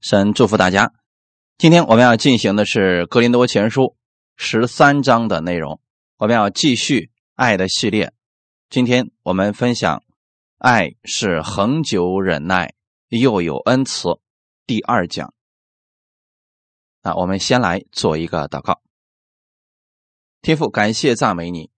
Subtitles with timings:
[0.00, 0.92] 神祝福大家。
[1.56, 3.82] 今天我们要进行的是《格林多前书》
[4.36, 5.80] 十三章的内容，
[6.18, 8.12] 我们要继续爱的系列。
[8.70, 10.04] 今天我们分享
[10.58, 12.74] “爱是恒久忍耐，
[13.08, 14.20] 又有恩慈”
[14.66, 15.34] 第二讲。
[17.02, 18.80] 那我们先来做一个祷告。
[20.40, 21.72] 天父，感谢赞美你，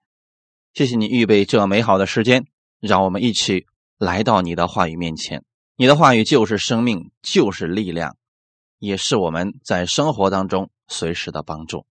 [0.74, 2.44] 谢谢你预备这美好的时间，
[2.80, 3.66] 让我们一起
[3.96, 5.42] 来到你的话语面前。
[5.80, 8.18] 你的话语就是生命，就是力量，
[8.78, 11.86] 也是我们在生活当中随时的帮助。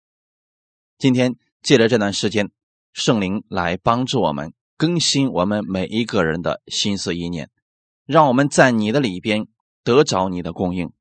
[0.99, 2.51] 今天借着这段时间，
[2.93, 7.49] 圣灵来帮助我们更新我们每一个人的心思意念，
[8.05, 9.47] 让我们在你的里边
[9.83, 10.93] 得着你的供应。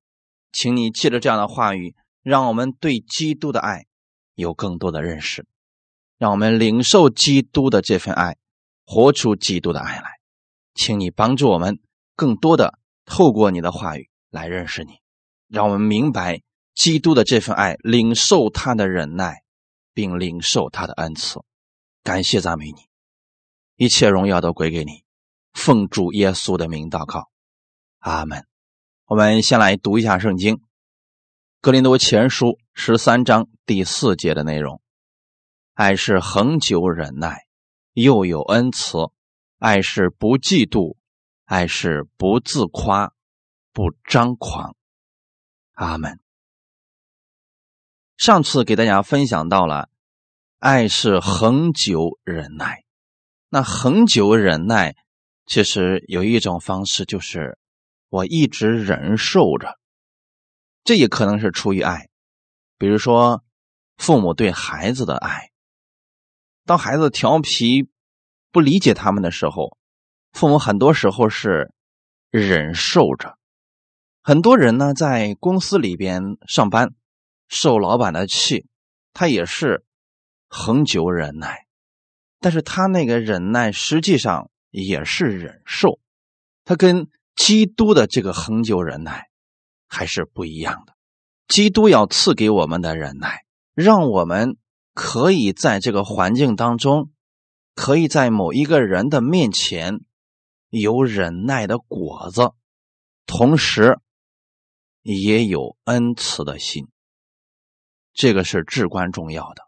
[0.54, 3.86] 请你借着这样的话语，让我们对基督的爱
[4.34, 5.45] 有更多的认识，
[6.17, 8.38] 让我们领受基督的这份爱，
[8.86, 10.06] 活出基督的爱来。
[10.73, 11.81] 请你帮助我们。
[12.18, 14.96] 更多的透过你的话语来认识你，
[15.48, 16.42] 让我们明白
[16.74, 19.44] 基督的这份爱，领受他的忍耐，
[19.94, 21.40] 并领受他的恩赐。
[22.04, 22.88] 感谢赞美你，
[23.76, 25.04] 一切荣耀都归给你。
[25.54, 27.30] 奉主耶稣的名祷告，
[28.00, 28.48] 阿门。
[29.06, 30.56] 我们先来读一下圣经
[31.62, 34.81] 《格林多前书》十三章第四节的内容：
[35.76, 37.46] 爱是恒久忍耐，
[37.94, 39.12] 又有恩慈；
[39.59, 40.97] 爱是不嫉妒。
[41.48, 43.14] 爱是不自夸，
[43.72, 44.76] 不张狂。
[45.76, 46.20] 阿门。
[48.17, 49.88] 上次给大家分享到了，
[50.59, 52.84] 爱是恒久忍耐。
[53.48, 54.98] 那恒久忍耐，
[55.45, 57.58] 其实有一种方式，就是
[58.09, 59.80] 我一直忍受着。
[60.84, 62.09] 这也可能是出于爱，
[62.78, 63.45] 比如说
[63.95, 65.50] 父母对孩子的爱。
[66.66, 67.90] 当孩子调皮、
[68.52, 69.77] 不理解他们的时候。
[70.38, 71.74] 父母很多时候是
[72.30, 73.40] 忍受着，
[74.22, 76.94] 很多人呢在公司里边上班，
[77.48, 78.68] 受老板的气，
[79.14, 79.84] 他也是
[80.48, 81.66] 恒久忍耐，
[82.40, 86.00] 但是他那个忍耐实际上也是忍受，
[86.64, 89.30] 他跟基督的这个恒久忍耐
[89.88, 90.94] 还是不一样的。
[91.47, 93.44] 基督要赐给我们的忍耐，
[93.74, 94.56] 让我们
[94.94, 97.09] 可以在这个环境当中，
[97.74, 100.02] 可以在某一个人的面前。
[100.69, 102.51] 有忍耐的果子，
[103.25, 104.00] 同时
[105.01, 106.88] 也有恩慈的心，
[108.13, 109.63] 这个是至关重要的。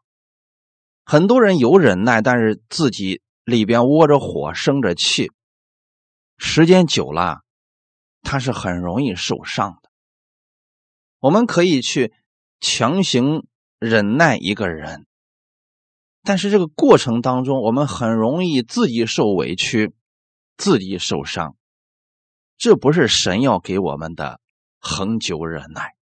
[1.05, 5.31] 很多人有忍耐，但是自己里边窝着火、生着气，
[6.37, 7.41] 时间久了，
[8.21, 9.89] 他是很容易受伤的。
[11.19, 12.13] 我们可以去
[12.59, 13.47] 强行
[13.79, 15.07] 忍耐一个人，
[16.23, 19.93] 但是这个过程当中，我们很容易自己受委屈。
[20.59, 21.55] 自己受伤，
[22.57, 24.41] 这不是神要给我们的
[24.77, 25.95] 恒久忍耐。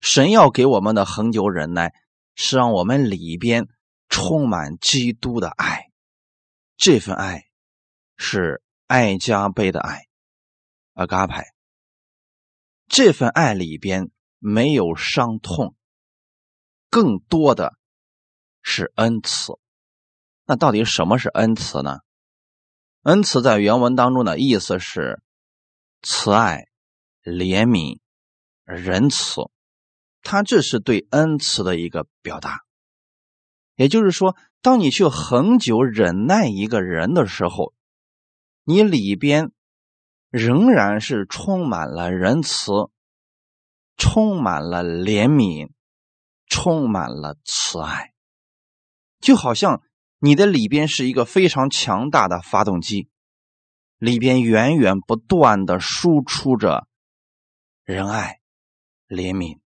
[0.00, 1.92] 神要给我们的恒久忍耐，
[2.34, 3.68] 是让我们里边
[4.08, 5.90] 充满基督的爱。
[6.78, 7.44] 这份爱
[8.16, 10.06] 是爱加倍的爱，
[10.94, 11.44] 阿嘎派。
[12.88, 15.76] 这份爱里边没有伤痛，
[16.88, 17.76] 更多的
[18.62, 19.58] 是恩慈。
[20.46, 21.98] 那到底什么是恩慈呢？
[23.04, 25.22] 恩慈在原文当中的意思是
[26.00, 26.68] 慈爱、
[27.22, 27.98] 怜悯、
[28.64, 29.50] 仁慈，
[30.22, 32.62] 它这是对恩慈的一个表达。
[33.76, 37.74] 也就是说，当你去恒久忍耐一个人的时候，
[38.64, 39.52] 你里边
[40.30, 42.72] 仍然是充满了仁慈，
[43.98, 45.72] 充满了怜悯，
[46.46, 48.14] 充满了慈爱，
[49.20, 49.82] 就好像。
[50.18, 53.10] 你的里边是一个非常强大的发动机，
[53.98, 56.88] 里边源源不断的输出着
[57.84, 58.40] 仁爱、
[59.06, 59.60] 怜悯。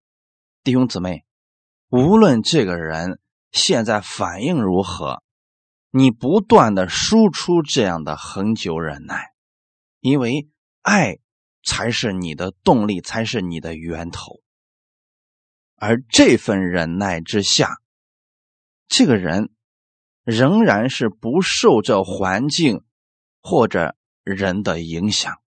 [0.63, 1.23] 弟兄姊妹，
[1.87, 3.21] 无论这个人
[3.51, 5.23] 现在反应如何，
[5.91, 9.31] 你不断的输出这样的恒久忍耐，
[10.01, 10.49] 因为
[10.81, 11.19] 爱
[11.63, 14.41] 才是你的动力，才是你的源头。
[15.77, 17.77] 而这份忍耐之下，
[18.89, 19.53] 这个人。
[20.23, 22.83] 仍然是不受这环境
[23.41, 25.41] 或者人的影响，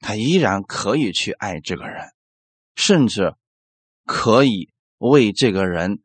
[0.00, 2.12] 他依然可以去爱这个人，
[2.74, 3.34] 甚至
[4.04, 6.02] 可以为这个人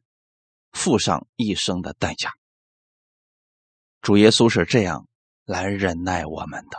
[0.71, 2.31] 付上一生的代价。
[4.01, 5.07] 主耶稣是这样
[5.45, 6.77] 来忍耐我们的，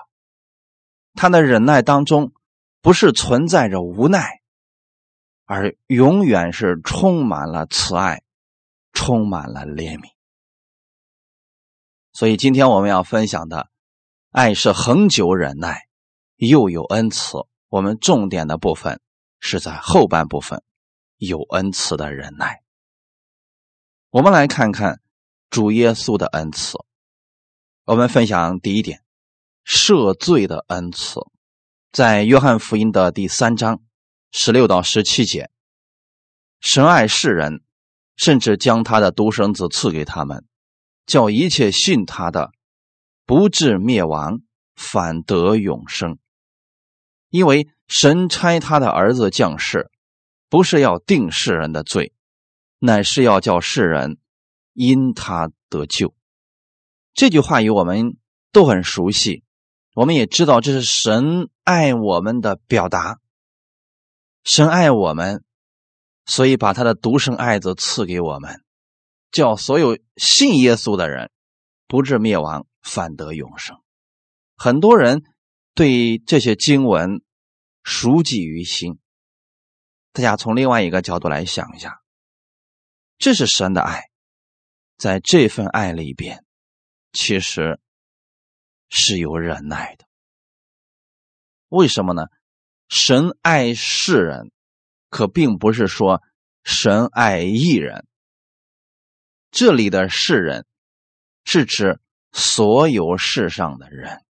[1.14, 2.32] 他的忍耐当中
[2.80, 4.40] 不是存在着无奈，
[5.44, 8.22] 而永远是充满了慈爱，
[8.92, 10.11] 充满了怜悯。
[12.12, 13.68] 所以今天我们要分享的，
[14.30, 15.88] 爱是恒久忍耐，
[16.36, 17.38] 又有恩慈。
[17.68, 19.00] 我们重点的部分
[19.40, 20.62] 是在后半部分
[21.16, 22.62] 有恩慈的忍耐。
[24.10, 25.00] 我们来看看
[25.48, 26.76] 主耶稣的恩慈。
[27.84, 29.02] 我们分享第一点，
[29.64, 31.20] 赦罪的恩慈，
[31.90, 33.80] 在约翰福音的第三章
[34.30, 35.50] 十六到十七节，
[36.60, 37.62] 神爱世人，
[38.16, 40.44] 甚至将他的独生子赐给他们，
[41.06, 42.52] 叫一切信他的
[43.26, 44.40] 不至灭亡，
[44.74, 46.18] 反得永生。
[47.28, 49.90] 因为神差他的儿子降世，
[50.48, 52.12] 不是要定世人的罪，
[52.78, 54.18] 乃是要叫世人
[54.74, 56.14] 因他得救。
[57.14, 58.16] 这句话语我们
[58.52, 59.44] 都很熟悉，
[59.94, 63.18] 我们也知道这是神爱我们的表达。
[64.44, 65.44] 神爱我们，
[66.26, 68.62] 所以把他的独生爱子赐给我们，
[69.32, 71.32] 叫所有信耶稣的人
[71.88, 73.76] 不至灭亡，反得永生。
[74.56, 75.24] 很多人。
[75.74, 77.22] 对这些经文
[77.82, 78.98] 熟记于心，
[80.12, 82.02] 大家从另外一个角度来想一下，
[83.16, 84.02] 这是神的爱，
[84.98, 86.44] 在这份爱里边，
[87.10, 87.80] 其实
[88.90, 90.04] 是有忍耐的。
[91.68, 92.24] 为什么呢？
[92.90, 94.52] 神爱世人，
[95.08, 96.20] 可并不是说
[96.64, 98.06] 神爱一人。
[99.52, 100.66] 这里的世人，
[101.44, 102.00] 是指
[102.32, 104.24] 所有世上的人。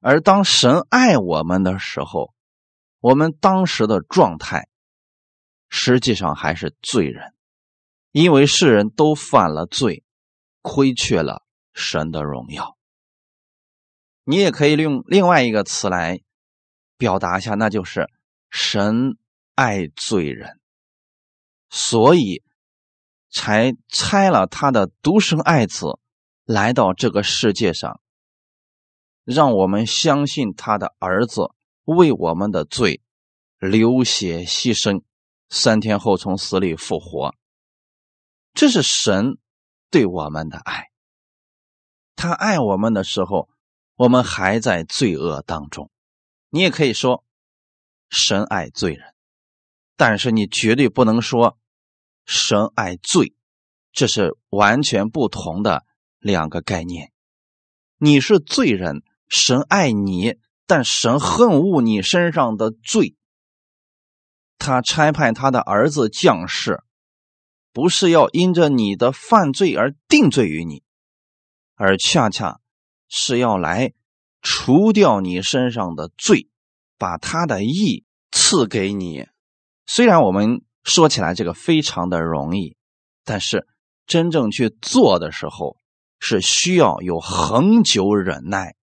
[0.00, 2.32] 而当神爱我们的时候，
[3.00, 4.66] 我们当时的状态
[5.68, 7.34] 实际上还是罪人，
[8.10, 10.02] 因为世人都犯了罪，
[10.62, 11.44] 亏缺了
[11.74, 12.78] 神的荣耀。
[14.24, 16.22] 你也可以用另外一个词来
[16.96, 18.08] 表达一下，那就是
[18.48, 19.18] 神
[19.54, 20.58] 爱罪人，
[21.68, 22.42] 所以
[23.30, 25.98] 才拆了他的独生爱子
[26.44, 28.00] 来到这个世界上。
[29.24, 31.50] 让我们相信他的儿子
[31.84, 33.02] 为我们的罪
[33.58, 35.02] 流血牺牲，
[35.50, 37.34] 三天后从死里复活。
[38.54, 39.36] 这是神
[39.90, 40.88] 对我们的爱。
[42.16, 43.48] 他爱我们的时候，
[43.96, 45.90] 我们还在罪恶当中。
[46.48, 47.22] 你也可以说，
[48.08, 49.14] 神爱罪人，
[49.96, 51.58] 但是你绝对不能说
[52.30, 53.34] 神爱罪，
[53.90, 55.86] 这是完全不同的
[56.18, 57.10] 两个概念。
[57.96, 59.02] 你是罪人。
[59.30, 60.36] 神爱你，
[60.66, 63.14] 但神恨恶你身上的罪。
[64.58, 66.82] 他差派他的儿子降世，
[67.72, 70.82] 不是要因着你的犯罪而定罪于你，
[71.74, 72.60] 而恰恰
[73.08, 73.92] 是要来
[74.40, 76.48] 除掉你身上的罪，
[76.96, 79.26] 把他的义赐给你。
[79.84, 82.76] 虽然我们说起来这个非常的容易，
[83.24, 83.66] 但是
[84.06, 85.76] 真正去做的时候，
[86.18, 88.74] 是需要有恒久忍耐。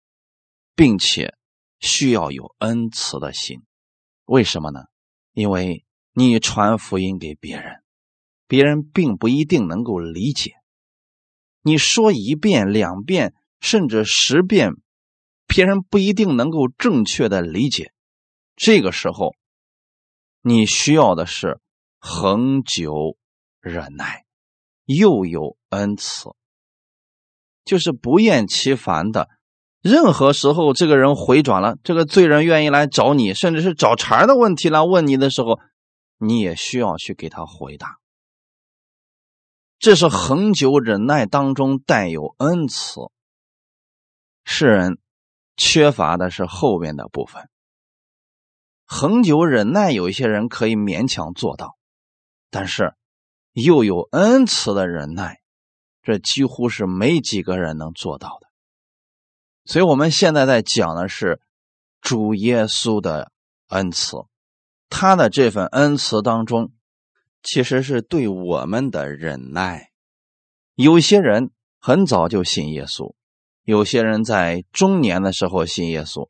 [0.77, 1.33] 并且
[1.79, 3.61] 需要有恩慈的心，
[4.25, 4.81] 为什么呢？
[5.31, 7.81] 因为你传福音给别人，
[8.45, 10.51] 别人并不一定能够理解。
[11.61, 14.71] 你说一遍、两遍，甚至十遍，
[15.47, 17.93] 别人不一定能够正确的理解。
[18.57, 19.33] 这个时候，
[20.41, 21.61] 你需要的是
[22.07, 23.17] 恒久
[23.59, 24.25] 忍耐，
[24.85, 26.35] 又有恩慈，
[27.63, 29.27] 就是不厌其烦的。
[29.81, 35.59] 任何时候，这个人回转了，这个罪人愿意来找你，甚至是找茬的问题来问你的时候，
[36.19, 37.97] 你也需要去给他回答。
[39.79, 43.09] 这是恒久忍耐当中带有恩慈。
[44.43, 44.99] 世人
[45.57, 47.49] 缺乏的是后面的部分。
[48.85, 51.74] 恒久忍耐，有一些人可以勉强做到，
[52.55, 52.93] 但是
[53.51, 55.41] 又有恩慈的忍耐，
[56.01, 58.47] 这几乎是没几个人能做到的。
[59.65, 61.41] 所以，我们现在在讲的是
[61.99, 63.33] 主耶稣的
[63.67, 64.25] 恩慈，
[64.87, 66.71] 他的这份恩慈当中，
[67.43, 69.91] 其实是对我们的忍耐。
[70.75, 73.15] 有些人很早就信耶稣，
[73.63, 76.29] 有些人在中年的时候信耶稣，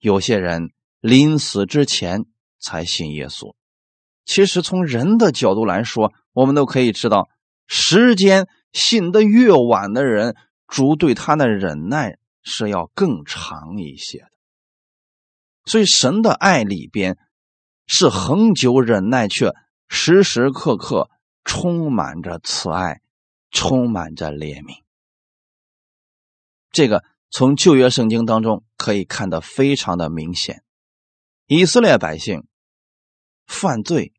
[0.00, 2.24] 有些人临死之前
[2.58, 3.54] 才信耶稣。
[4.24, 7.28] 其实，从人的角度来说，我们都可以知道，
[7.66, 10.36] 时间信得越晚的人，
[10.66, 12.18] 主对他的忍耐。
[12.44, 14.30] 是要更长一些的，
[15.64, 17.16] 所以神的爱里边
[17.86, 19.52] 是恒久忍耐，却
[19.88, 21.08] 时时刻刻
[21.44, 23.00] 充满着慈爱，
[23.52, 24.82] 充满着怜悯。
[26.72, 30.64] 这个从旧约圣经当中可以看得非常的明显。
[31.46, 32.48] 以色列百姓
[33.46, 34.11] 犯罪，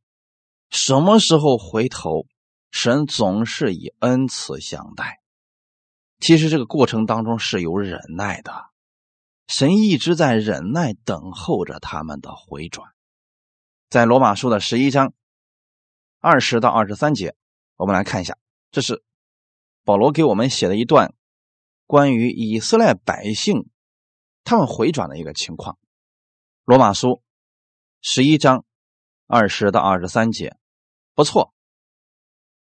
[0.74, 2.26] 什么时候回头，
[2.72, 5.22] 神总是以恩慈相待。
[6.20, 8.52] 其实这个过程当中是有忍耐的，
[9.48, 12.90] 神一直在忍耐等候着他们的回转。
[13.88, 15.14] 在罗马书的十一章
[16.20, 17.36] 二十到二十三节，
[17.76, 18.36] 我们来看一下，
[18.72, 19.04] 这是
[19.84, 21.14] 保罗给我们写的一段
[21.86, 23.70] 关于以色列百姓
[24.44, 25.78] 他们回转的一个情况。
[26.66, 27.22] 罗马书
[28.02, 28.66] 十一章
[29.28, 30.58] 二十到二十三节，
[31.14, 31.54] 不错，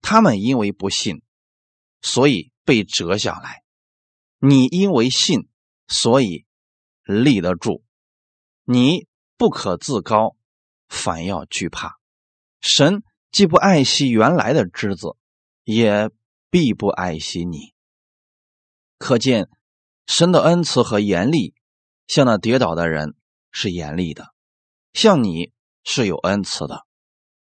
[0.01, 1.23] 他们因为不信，
[2.01, 3.63] 所以被折下来；
[4.39, 5.49] 你因为信，
[5.89, 6.47] 所以
[7.05, 7.85] 立得住。
[8.65, 9.07] 你
[9.37, 10.37] 不可自高。
[10.89, 11.99] 反要惧怕，
[12.61, 15.17] 神既不爱惜原来的枝子，
[15.65, 16.11] 也
[16.51, 17.73] 必不爱惜你。
[18.99, 19.49] 可见
[20.07, 21.55] 神的恩慈和严厉，
[22.07, 23.17] 向那跌倒的人
[23.51, 24.35] 是严厉的，
[24.93, 25.51] 向你
[25.83, 26.87] 是有恩慈的。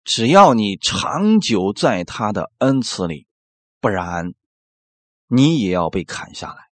[0.04, 3.26] 只要你长久在他的恩赐里，
[3.80, 4.34] 不然
[5.26, 6.68] 你也要被砍下来。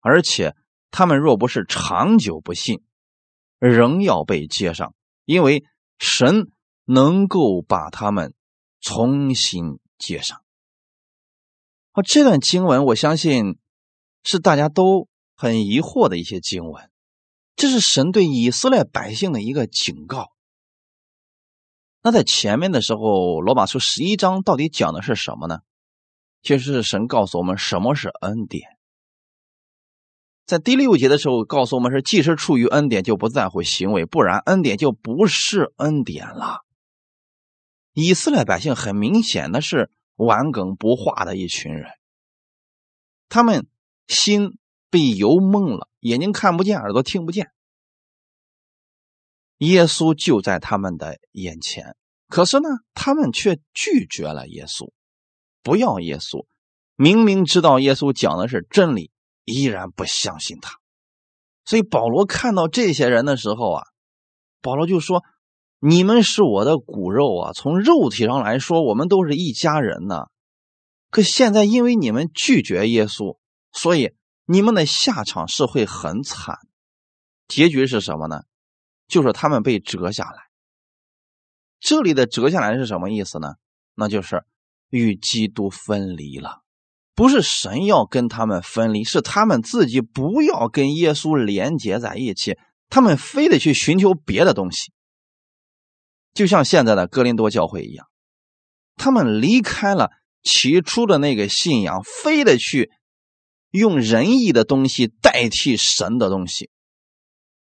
[0.00, 0.56] 而且
[0.90, 2.82] 他们若不是长久不信，
[3.58, 4.94] 仍要被接上，
[5.24, 5.64] 因为。
[6.00, 6.52] 神
[6.84, 8.32] 能够把他们
[8.80, 10.40] 重新接上。
[11.90, 13.58] 啊，这段经文我相信
[14.22, 16.88] 是大家都很疑惑的一些经文，
[17.56, 20.30] 这是神对以色列百姓的一个警告。
[22.08, 25.58] 那在前面的时候，罗马书十一章到底讲的是什么呢？
[26.40, 28.78] 其实是神告诉我们什么是恩典。
[30.46, 36.60] 在第六节的时候，告诉我们是：既是处于恩典，就不在乎行为，不然恩典就不是恩典了。
[37.92, 41.90] 以色列百姓很明显的是顽梗不化的一群人，
[43.28, 43.66] 他们
[44.06, 44.56] 心
[44.88, 47.50] 被油蒙了，眼睛看不见，耳朵听不见。
[49.58, 51.94] 耶稣就在他们的眼前，
[52.28, 54.90] 可是呢，他们却拒绝了耶稣，
[55.62, 56.46] 不要耶稣。
[56.96, 59.10] 明明知道耶稣讲的是真理。
[59.50, 60.76] 依然不相信他，
[61.64, 63.82] 所以保罗看到这些人的时候啊，
[64.60, 65.24] 保罗就说
[65.80, 70.26] ：“你们是我的骨肉啊，从肉体上来说，我们都是一家人呢。
[71.08, 73.38] 可现在因为你们拒绝耶稣，
[73.72, 74.12] 所以
[74.44, 76.58] 你们的下场是会很惨。
[77.46, 78.42] 结局是什么呢？
[79.08, 80.44] 就是他们被折下来。
[81.80, 83.54] 这里的折下来是什么意思呢？
[83.94, 84.44] 那就是
[84.90, 86.62] 与基督分离了。”
[87.14, 92.56] 不是神要跟他们分离，是他们自己不要跟耶稣连接在一起，
[92.88, 94.92] 他们非得去寻求别的东西。
[96.32, 98.06] 就像现在的哥林多教会一样，
[98.94, 100.12] 他们离开了
[100.44, 102.92] 起初的那个信仰，非得去
[103.72, 106.70] 用仁义的东西代替神的东西，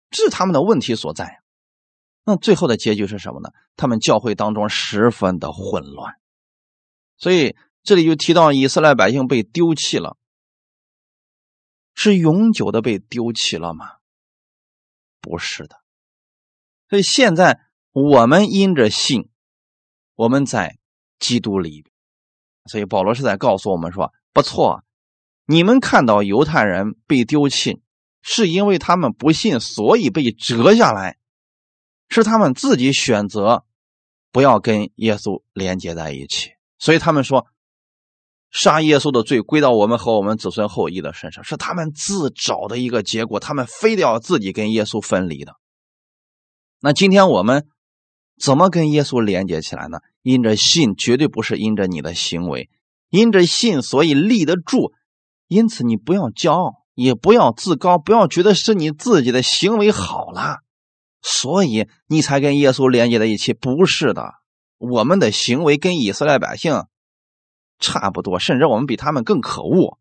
[0.10, 1.42] 这是他们的问题所在。
[2.24, 3.50] 那最后的结局是什么呢？
[3.76, 6.16] 他们教会当中十分的混乱，
[7.18, 7.56] 所以。
[7.84, 10.18] 这里就提到以色列百姓被丢弃了，
[11.94, 13.92] 是永久的被丢弃了吗？
[15.22, 15.78] 不是的。
[16.90, 17.62] 所以现在
[17.94, 19.30] 我们因着信，
[20.16, 20.78] 我们在
[21.18, 21.86] 基督里，
[22.66, 24.84] 所以保罗是在告诉我们说：不错，
[25.46, 27.82] 你们看到犹太人被丢弃，
[28.22, 31.18] 是因为他们不信，所以被折下来，
[32.10, 33.66] 是他们自己选择
[34.32, 37.48] 不要跟耶稣连接在一起，所以他们说。
[38.50, 43.42] 杀耶稣的罪归到我们和我们子孙后裔的身上，是他们自找的一个结果。
[43.42, 45.58] 他们非得要自己跟耶稣分离的。
[46.80, 47.68] 那今天我们
[48.40, 50.00] 怎么跟耶稣连接起来呢？
[50.22, 52.70] 因着信，绝对不是因着你的行为。
[53.10, 54.94] 因着信，所以立得住。
[55.48, 60.64] 因此，你不要骄傲，也不要自高，不要觉得是你自己的行为好了，
[61.22, 63.54] 所以你才跟耶稣连接在一起。
[63.54, 64.34] 不是的，
[64.80, 66.88] 我们的行为跟以色列百姓。
[67.78, 70.00] 差不多，甚至我们比他们更可恶。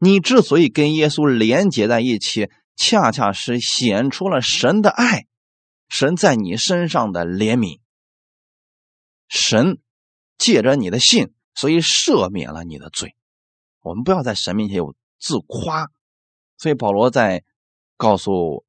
[0.00, 5.28] 你之所以跟耶稣连接在一起，恰恰是显出了神的爱，
[5.88, 7.78] 神在你身上的怜悯。
[9.28, 9.78] 神
[10.36, 13.14] 借着你的信，所以赦免了你的罪。
[13.82, 15.90] 我们不要在神面前有自夸。
[16.58, 17.44] 所以保罗在
[17.96, 18.64] 告诉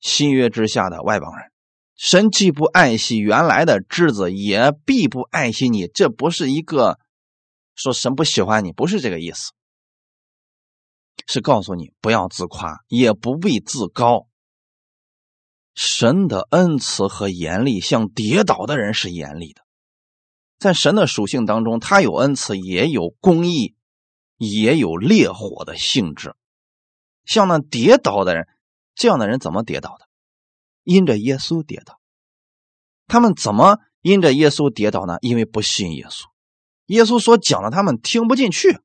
[0.00, 1.50] 新约之下的外邦人：
[1.96, 5.86] 神既不爱惜原来的枝子，也必不爱惜你。
[5.86, 6.98] 这不是一个。
[7.76, 9.52] 说神不喜欢你，不是这个意思，
[11.26, 14.26] 是告诉你不要自夸，也不必自高。
[15.74, 19.62] 神的恩慈和严厉，向跌倒的人是严厉的。
[20.58, 23.74] 在神的属性当中，他有恩慈，也有公义，
[24.40, 26.34] 也有烈火的性质。
[27.26, 28.48] 像那跌倒的人，
[28.94, 30.08] 这样的人怎么跌倒的？
[30.82, 32.00] 因着耶稣跌倒。
[33.06, 35.18] 他们怎么因着耶稣跌倒呢？
[35.20, 36.24] 因为不信耶稣。
[36.86, 38.80] 耶稣所讲的，他们听不进去，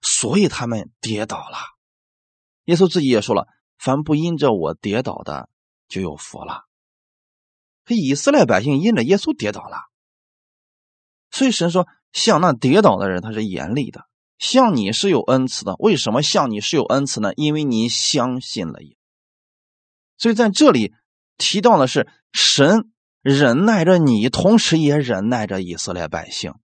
[0.00, 1.58] 所以他们跌倒了。
[2.66, 5.48] 耶稣自己也说了：“凡不因着我跌倒的，
[5.88, 6.62] 就有福了。”
[7.88, 9.76] 以色列百姓因着耶稣跌倒了，
[11.30, 14.06] 所以神说，像那跌倒的人他是严厉的，
[14.38, 15.74] 像你是有恩赐的。
[15.78, 17.32] 为什么像你是有恩赐呢？
[17.34, 18.96] 因为你相信了耶。
[20.16, 20.92] 所以在这里
[21.38, 26.54] 提到的是神忍耐着你，同时也忍耐着以色列百姓，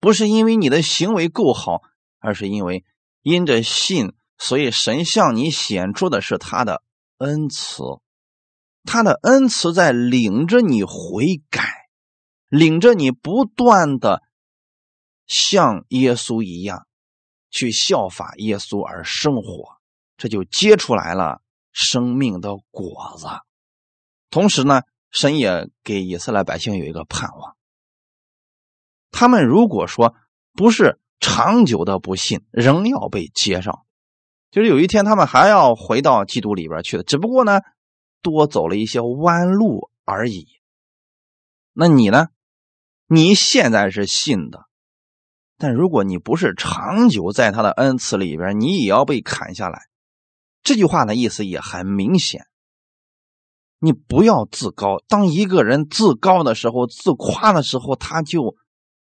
[0.00, 1.82] 不是因为你的行为够好，
[2.18, 2.84] 而是因为
[3.22, 6.82] 因着信，所以神向你显出的是他的
[7.18, 7.82] 恩慈。
[8.84, 11.88] 他的恩慈在领着你悔改，
[12.48, 14.22] 领着你不断的
[15.26, 16.86] 像耶稣一样
[17.50, 19.78] 去效法耶稣而生活，
[20.16, 21.40] 这就结出来了
[21.72, 23.26] 生命的果子。
[24.30, 27.56] 同时呢，神也给以色列百姓有一个盼望：
[29.10, 30.14] 他们如果说
[30.52, 33.84] 不是长久的不信，仍要被接上，
[34.50, 37.02] 就是有一天他们还要回到基督里边去的。
[37.02, 37.60] 只不过呢。
[38.22, 40.48] 多走了一些弯路而已。
[41.72, 42.26] 那你呢？
[43.06, 44.65] 你现在是信的，
[45.58, 49.82] 但如果你不是长久在他的恩赐里边，你也要被砍下来。
[50.62, 52.46] 这句话的意思也很明显。
[53.78, 55.02] 你不要自高。
[55.08, 58.56] 当一个人自高的时候、自夸的时候，他就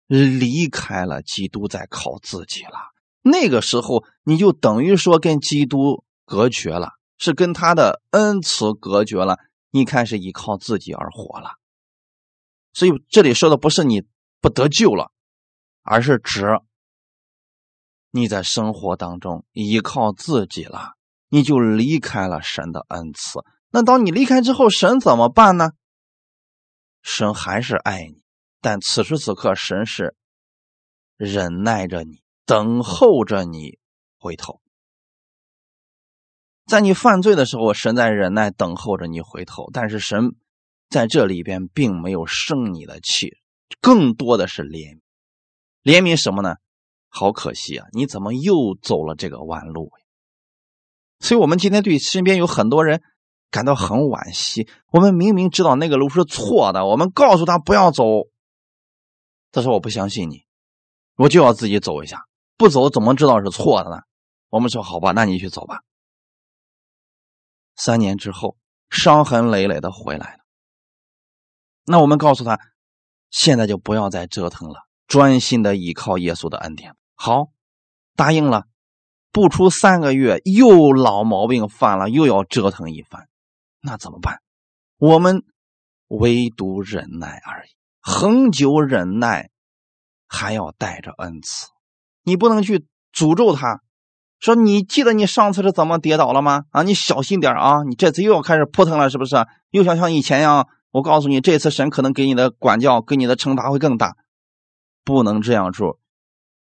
[0.06, 2.92] 离开了基督，在靠自己了。
[3.22, 6.90] 那个时候，你就等于说跟基督隔绝了。
[7.16, 9.38] 是跟他的恩慈隔绝了，
[9.70, 11.52] 你开始依靠自己而活了。
[12.72, 14.02] 所以这里说的不是你
[14.40, 15.12] 不得救了，
[15.84, 16.46] 而是指
[18.10, 20.94] 你在生活当中依靠自己了，
[21.28, 23.44] 你就离开了神的恩赐。
[23.70, 25.72] 那当你离开之后，神怎么办呢？
[27.02, 28.22] 神还是爱你，
[28.60, 30.16] 但此时此刻，神是
[31.16, 33.78] 忍耐着你，等候着你
[34.18, 34.60] 回头。
[36.66, 40.34] 在你犯罪的时候，神在忍耐等候着你回头，但是神
[40.88, 43.36] 在这里边并没有生你的气，
[43.82, 45.03] 更多的是怜悯
[45.84, 46.56] 怜悯什么呢？
[47.08, 49.92] 好可惜啊，你怎么又走了这个弯路？
[51.20, 53.02] 所以，我们今天对身边有很多人
[53.50, 54.68] 感到很惋惜。
[54.90, 58.04] 我们明明知道那个路是错的，我们告诉他不要走，
[59.52, 60.44] 他说我不相信你，
[61.16, 62.24] 我就要自己走一下，
[62.56, 64.02] 不走怎么知道是错的呢？
[64.48, 65.82] 我们说好吧，那你去走吧。
[67.76, 68.56] 三年之后，
[68.88, 70.44] 伤痕累累的回来了。
[71.86, 72.58] 那我们告诉他，
[73.30, 76.94] 现在就不要再折腾了，专心的依靠耶稣的恩典。
[77.14, 77.48] 好，
[78.16, 78.64] 答应了。
[79.32, 83.28] 不出三个月，又老毛病犯了，又要折腾一番。
[83.82, 84.38] 那怎么办？
[84.98, 85.42] 我们
[86.06, 89.50] 唯独忍耐而已，恒久忍耐，
[90.28, 91.68] 还要带着恩慈。
[92.22, 93.80] 你不能去诅咒他。
[94.38, 96.64] 说你记得你上次是怎么跌倒了吗？
[96.70, 97.82] 啊，你小心点啊！
[97.82, 99.36] 你这次又要开始扑腾了，是不是？
[99.70, 100.68] 又想像以前一样？
[100.90, 104.14] 我告诉你，这次神可能给你的管教、给你的惩罚会更大，
[105.04, 105.98] 不能这样做，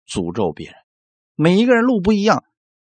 [0.08, 0.76] 诅咒别人。
[1.34, 2.44] 每一个人路不一样，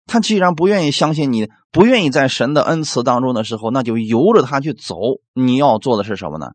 [0.05, 4.95] 他既然不愿意相信你，不愿意在神的恩慈当中的时候，那就由着他去走。
[5.33, 6.53] 你要做的是什么呢？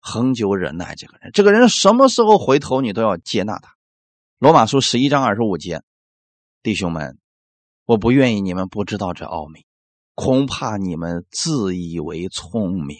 [0.00, 3.74] 恒久忍耐这个人，这个人什么时候回头，你都要接纳他。
[4.38, 5.82] 罗马书十一章二十五节，
[6.62, 7.18] 弟兄们。
[7.84, 9.66] 我不愿意你们不知道这奥秘，
[10.14, 12.96] 恐怕你们自以为聪明。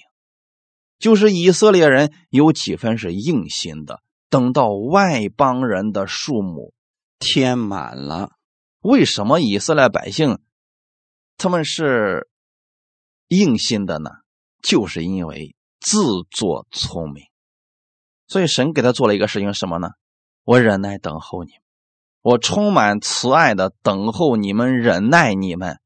[0.98, 4.00] 就是以色列人有几分是硬心的，
[4.32, 6.72] 等到外邦人的数目
[7.18, 8.30] 填满了，
[8.80, 10.38] 为什么以色列百姓
[11.36, 12.30] 他们是
[13.28, 14.08] 硬心的呢？
[14.62, 17.26] 就是因为自作聪明。
[18.26, 19.90] 所以神给他做了一个事情，什么呢？
[20.44, 21.52] 我忍耐等候你。
[22.22, 25.78] 我充满慈爱的等候你们，忍耐你们。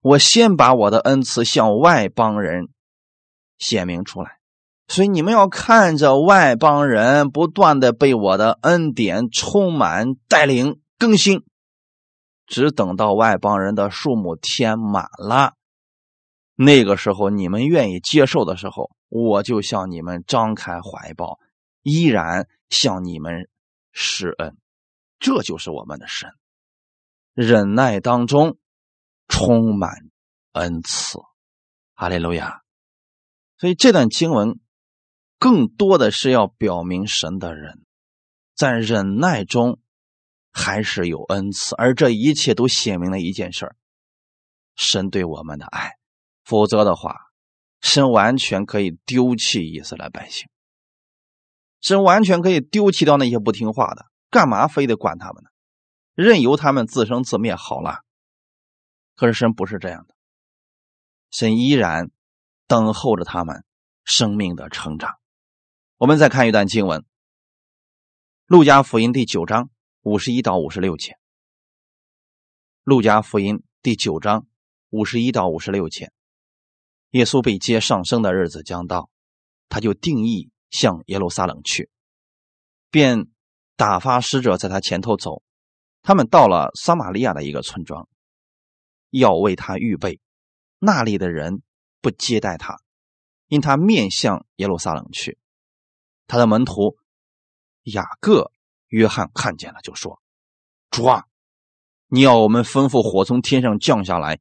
[0.00, 2.68] 我先把我的恩赐向外邦人
[3.58, 4.38] 显明出来，
[4.86, 11.42] 所以你们要看着外邦人不断的被我的恩典充满、带领、更新，
[12.46, 15.54] 只等到外邦人的数目填满了，
[16.54, 21.38] 那个时候你们愿意接受的时候，我就向你们张开怀抱，
[21.82, 23.48] 依然向你们
[23.90, 24.56] 施恩。
[25.18, 26.30] 这就是我们的神，
[27.32, 28.58] 忍耐当中
[29.28, 29.90] 充满
[30.52, 31.18] 恩赐，
[31.94, 32.60] 哈利路亚。
[33.56, 34.60] 所以这段经文
[35.44, 37.84] 更多的是要表明神的人
[38.54, 39.78] 在忍耐中
[40.50, 43.76] 还是有恩赐，而这一切都写明了一件事儿
[44.74, 45.98] 神对我们的爱。
[46.44, 47.26] 否则的话，
[47.82, 50.48] 神完全可以丢弃以色列百姓，
[51.82, 54.06] 神完全可以丢弃掉那些不听话的。
[54.30, 55.50] 干嘛非得管他们呢？
[56.14, 57.98] 任由他们自生自灭好了。
[59.14, 60.14] 可是神不是这样的，
[61.30, 62.10] 神依然
[62.66, 63.62] 等候着他们，
[64.04, 65.18] 生命的成长。
[66.04, 67.00] 我们再看一段经文，
[68.44, 69.70] 《路加福音》第九章
[70.02, 71.12] 五十一到五十六节，
[72.82, 74.46] 《路加福音》第九章
[74.90, 76.12] 五十一到五十六节，
[77.12, 79.08] 耶稣被接上升的日子将到，
[79.70, 81.88] 他就定义向耶路撒冷去，
[82.90, 83.26] 便
[83.74, 85.42] 打发使者在他前头走。
[86.02, 88.06] 他们到了撒玛利亚的一个村庄，
[89.08, 90.20] 要为他预备。
[90.78, 91.62] 那里的人
[92.02, 92.76] 不接待他，
[93.46, 95.38] 因他面向耶路撒冷去。
[96.26, 96.96] 他的门徒
[97.82, 98.50] 雅各、
[98.88, 100.22] 约翰看见了，就说
[100.90, 101.24] ：“主啊，
[102.06, 104.40] 你要我们吩咐火从天上降下来，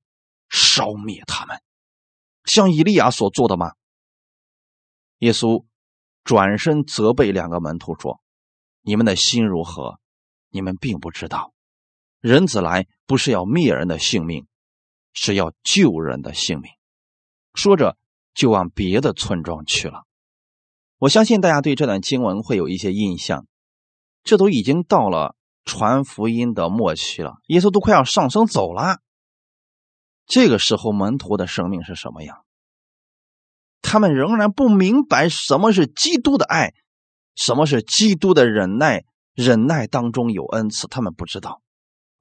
[0.50, 1.62] 烧灭他们，
[2.46, 3.74] 像以利亚所做的吗？”
[5.20, 5.66] 耶稣
[6.24, 8.22] 转身责备两个门徒说
[8.82, 10.00] ：“你们的心如何？
[10.50, 11.54] 你们并不知道。”
[12.20, 14.48] 人子来不是要灭人的性命，
[15.12, 16.72] 是要救人的性命。
[17.54, 17.98] 说着，
[18.34, 20.06] 就往别的村庄去了。
[21.04, 23.46] 我相信大家对这段经文会有一些印象。
[24.24, 25.36] 这都已经到了
[25.66, 29.00] 传福音的末期了，耶稣都快要上升走了。
[30.26, 32.46] 这个时候，门徒的生命是什么样？
[33.82, 36.74] 他们仍然不明白什么是基督的爱，
[37.36, 39.04] 什么是基督的忍耐。
[39.34, 41.62] 忍耐当中有恩赐，他们不知道。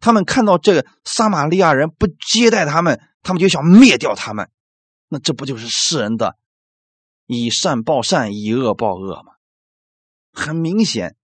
[0.00, 4.50] 他们看到这个撒玛利亚人不接待他们，他们就想灭掉他们。
[5.08, 6.36] 那这不就是世人的
[7.32, 9.32] 以善报善，以恶报恶嘛？
[10.32, 11.16] 很明显，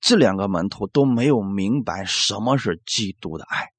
[0.00, 3.72] 这两个门徒都没有明白什么是基督的爱，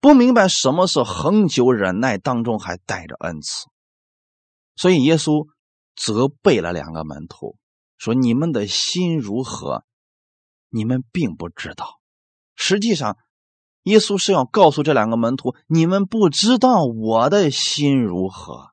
[0.00, 3.66] 不明白什么是恒久忍耐当中还带着恩赐。
[4.74, 5.46] 所以耶稣
[5.94, 7.58] 责备了两个门徒，
[7.98, 9.84] 说：“你们的心如何？
[10.70, 12.00] 你们并不知道。”
[12.56, 13.18] 实际上，
[13.82, 18.71] 耶稣是要告诉这两个门徒：你们不知道我的心如何，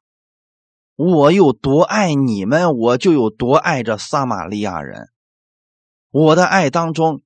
[0.99, 5.07] 我有多爱你们，我就有多爱这撒玛利亚人。
[6.11, 7.21] 我的爱当中，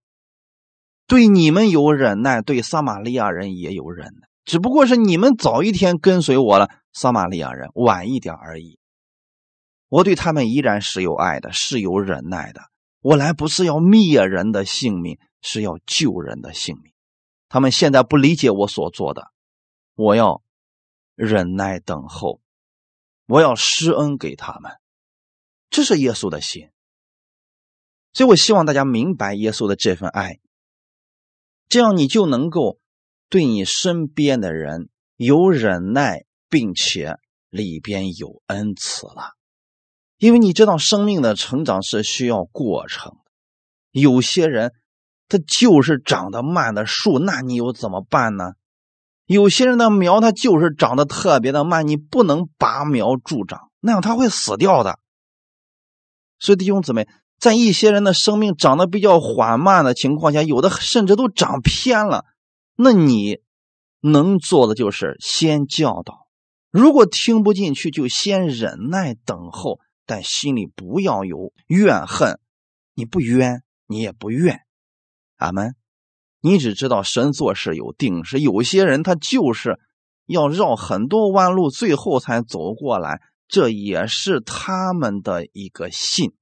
[1.08, 8.78] 对你们有忍耐，对撒玛利亚人也有忍耐，只不过是你们早一天跟随我了，撒玛利亚人晚一点而已。
[9.90, 12.62] 我对他们依然是有爱的，是有忍耐的。
[13.02, 15.18] 我来不是要灭人的性命。
[15.46, 16.94] 是要救人的性命，
[17.50, 19.34] 他们现在不理解我所做的，
[19.94, 20.42] 我要
[21.16, 22.40] 忍耐等候，
[23.26, 24.72] 我要施恩给他们，
[25.70, 26.70] 这是耶稣的心。
[28.14, 30.40] 所以我希望大家明白耶稣的这份爱，
[31.68, 32.80] 这样你就能够
[33.30, 37.18] 对你身边的人有忍耐，并且
[37.50, 39.34] 里边有恩慈了，
[40.18, 44.74] 因为你知道生命的成长是需要过程的，有些人。
[45.30, 48.52] 他就是长得慢的树，那你又怎么办呢？
[49.26, 55.00] 有些人的苗它就是长得特别的慢，你不能拔苗助长，那样它会死掉的。
[56.40, 57.08] 所以弟兄姊妹，
[57.40, 62.26] 在一些人的生命长得比较缓慢的情况下，有的甚至都长偏了，
[62.76, 63.40] 那你
[64.02, 66.28] 能做的就是先教导，
[66.70, 72.40] 如果听不进去，就先忍耐等候，但心里不要有怨恨，
[72.94, 74.60] 你不冤，你也不怨。
[75.38, 75.76] 俺们，
[76.46, 79.80] 你只知道神做事有定时，有些人他就是
[80.26, 86.34] 要绕很多弯路，最后才走过来，这也是他们的一个信。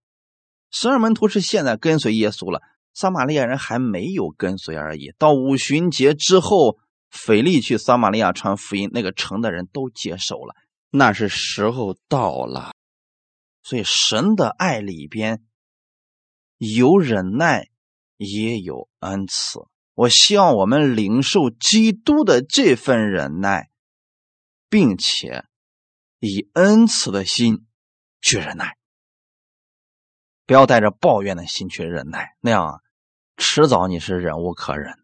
[0.72, 2.64] 十二门徒是现在跟随耶稣了，
[2.96, 5.14] 撒玛利亚人还没有跟随而已。
[5.20, 6.80] 到五旬节之后，
[7.12, 10.56] 腓力去撒玛利亚传福音，那个城的人都接受了，
[10.90, 12.72] 那是时候到了。
[13.62, 15.44] 所以神的爱里边
[16.58, 17.68] 有忍耐。
[18.24, 19.62] 也有恩赐，
[19.94, 23.70] 我希望我们领受基督的这份忍耐，
[24.70, 25.46] 并且
[26.20, 27.68] 以恩慈的心
[28.22, 28.78] 去忍耐，
[30.46, 32.82] 不要带着抱怨的心去忍耐，那样，
[33.38, 34.98] 迟早你是忍无可忍。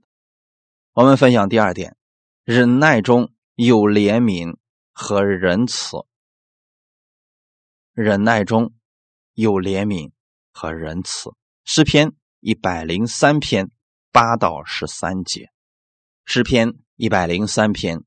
[0.94, 1.96] 我们分享第二点，
[2.44, 4.58] 忍耐中有怜悯
[4.94, 6.06] 和仁慈，
[7.94, 8.74] 忍耐中
[9.34, 10.12] 有怜悯
[10.52, 11.32] 和仁慈，
[11.64, 12.14] 诗篇。
[12.40, 13.72] 一百零三篇
[14.20, 15.52] 八到十三节，
[16.26, 18.04] 诗篇一百零三篇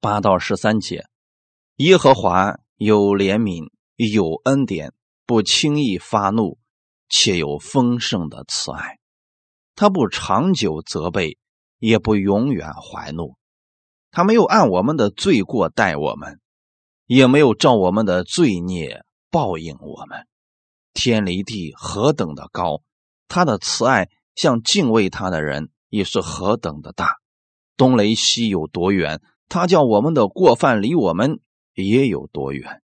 [0.00, 1.04] 八到十三节，
[1.76, 4.94] 耶和华有怜悯，有恩典，
[5.26, 6.58] 不轻易发怒，
[7.10, 8.98] 且有丰盛的慈爱。
[9.74, 11.36] 他不长久责备，
[11.78, 13.36] 也不永远怀怒。
[14.10, 16.40] 他没有按我们的罪过待我们，
[17.04, 20.26] 也没有照我们的罪孽报应我们。
[20.94, 22.80] 天离地何等的高！
[23.28, 27.16] 他的慈爱向敬畏他的人也是何等的大，
[27.76, 31.40] 东雷西有多远，他叫我们的过犯离我们
[31.74, 32.82] 也有多远。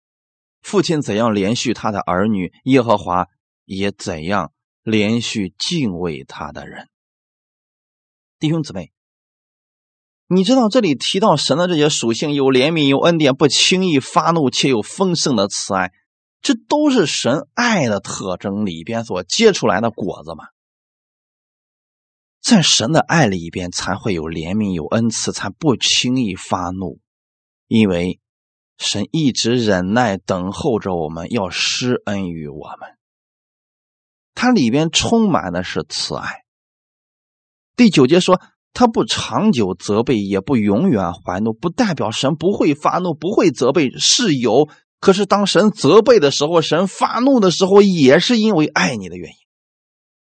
[0.63, 3.27] 父亲怎样连续他的儿女，耶和华
[3.65, 6.89] 也怎样连续敬畏他的人。
[8.39, 8.93] 弟兄姊妹，
[10.29, 15.93] 你知道这里提到神的这些属性，有怜悯，有恩典，不轻易发怒，且有丰盛的慈爱，
[16.43, 20.45] 这都是神爱的特征里边所结出来的果子吗？
[22.41, 26.99] 在神的爱里边，才会有怜悯，有恩慈，才不轻易发怒，
[27.69, 28.19] 因为
[28.79, 32.97] 神一直忍耐等候着我们，要施恩于我们。
[34.35, 36.45] 它里边充满的是慈爱。
[37.77, 38.41] 第九节说，
[38.73, 44.69] 他不长久责备，也不永远怀怒，不代表神不会发怒，不会责备，是有。
[44.99, 49.40] 可是当神责备的时候，神发怒的时候，也是因为爱你的原因。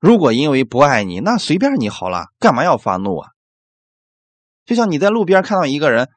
[0.01, 3.31] 如果因为不爱你，那随便你好了，干嘛要发怒啊？
[4.65, 6.09] 就像你在路边看到一个人，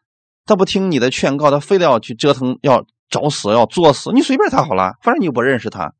[0.46, 5.94] 他不听你的劝告，他非得要去折腾，要找死，要作死，你随便他好了，反正你又不认识他。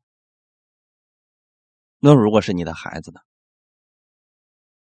[1.98, 3.20] 那如果是你的孩子呢？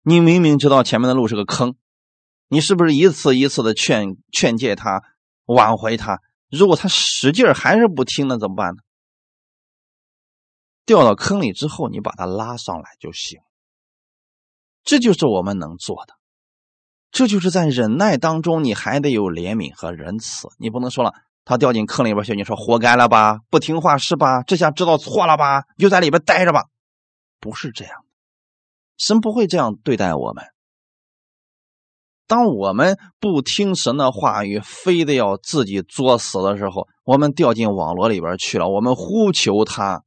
[0.03, 1.75] 你明明知道前面的路是个坑，
[2.49, 5.03] 你是不是一次一次的劝劝诫他，
[5.45, 6.21] 挽回他？
[6.51, 8.83] 如果他使劲还是不听，那怎么办呢？
[10.89, 13.41] 掉到坑里之后，你把他拉上来就行。
[14.83, 16.15] 这就是我们能做的。
[17.11, 20.49] 这就是在忍耐当中，你还得有怜悯和仁慈。
[20.59, 21.13] 你不能说了，
[21.45, 23.41] 他掉进坑里边去，你说活该了吧？
[23.51, 24.43] 不听话是吧？
[24.45, 25.65] 这下知道错了吧？
[25.77, 26.65] 就在里边待着吧？
[27.39, 28.07] 不是这样，
[28.97, 30.43] 神不会这样对待我们。
[32.27, 38.71] 当我们不听神的话语，非得要自己作死的时候，我们掉进网络里边去了。
[38.71, 40.05] 我们呼求他。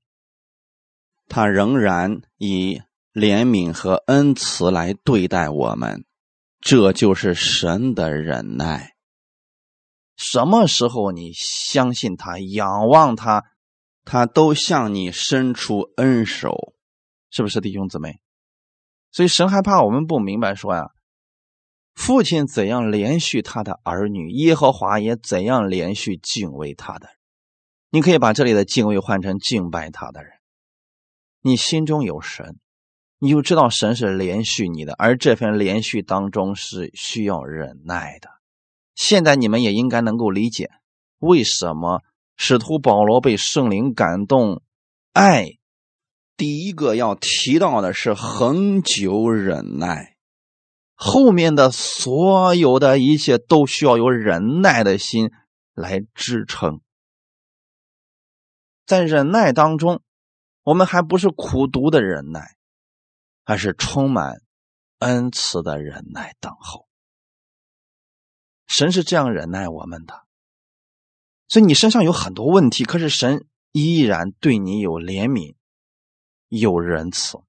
[1.31, 2.81] 他仍然以
[3.13, 6.03] 怜悯和恩慈来对待我们，
[6.59, 8.95] 这就是神的忍耐。
[10.17, 13.45] 什么时候你相信他、仰望他，
[14.03, 16.73] 他都向你伸出恩手，
[17.29, 18.19] 是不是弟兄姊妹？
[19.09, 20.89] 所以神害怕我们不明白，说呀，
[21.93, 27.07] 父亲怎样连续他的儿女，耶和华也怎样连续敬畏他的。
[27.89, 30.40] 你可以把这里的敬畏换成敬拜他的人。
[31.43, 32.59] 你心中有神，
[33.17, 38.29] 你就知道神是连续你的，而这份连续当中是需要忍耐的。
[38.93, 40.69] 现在你们也应该能够理解，
[41.17, 42.03] 为什么
[42.35, 44.61] 使徒保罗被圣灵感动，
[45.13, 45.57] 爱
[46.37, 50.17] 第一个要提到的是恒久忍耐，
[50.93, 55.31] 后面的所有的一切都需要有忍耐的心
[55.73, 56.81] 来支撑，
[58.85, 60.03] 在忍耐当中。
[60.63, 62.55] 我们还不是苦读的忍耐，
[63.45, 64.41] 而是充满
[64.99, 66.87] 恩慈的忍耐等候。
[68.67, 70.25] 神是这样忍耐我们的，
[71.47, 75.55] 所以你身上有很多问题，可是神依然对你有怜悯、
[76.47, 77.39] 有仁慈。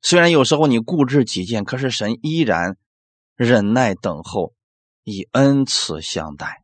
[0.00, 2.78] 虽然有时候你固执己见，可是神依然
[3.34, 4.54] 忍耐等候，
[5.02, 6.62] 以恩慈相待。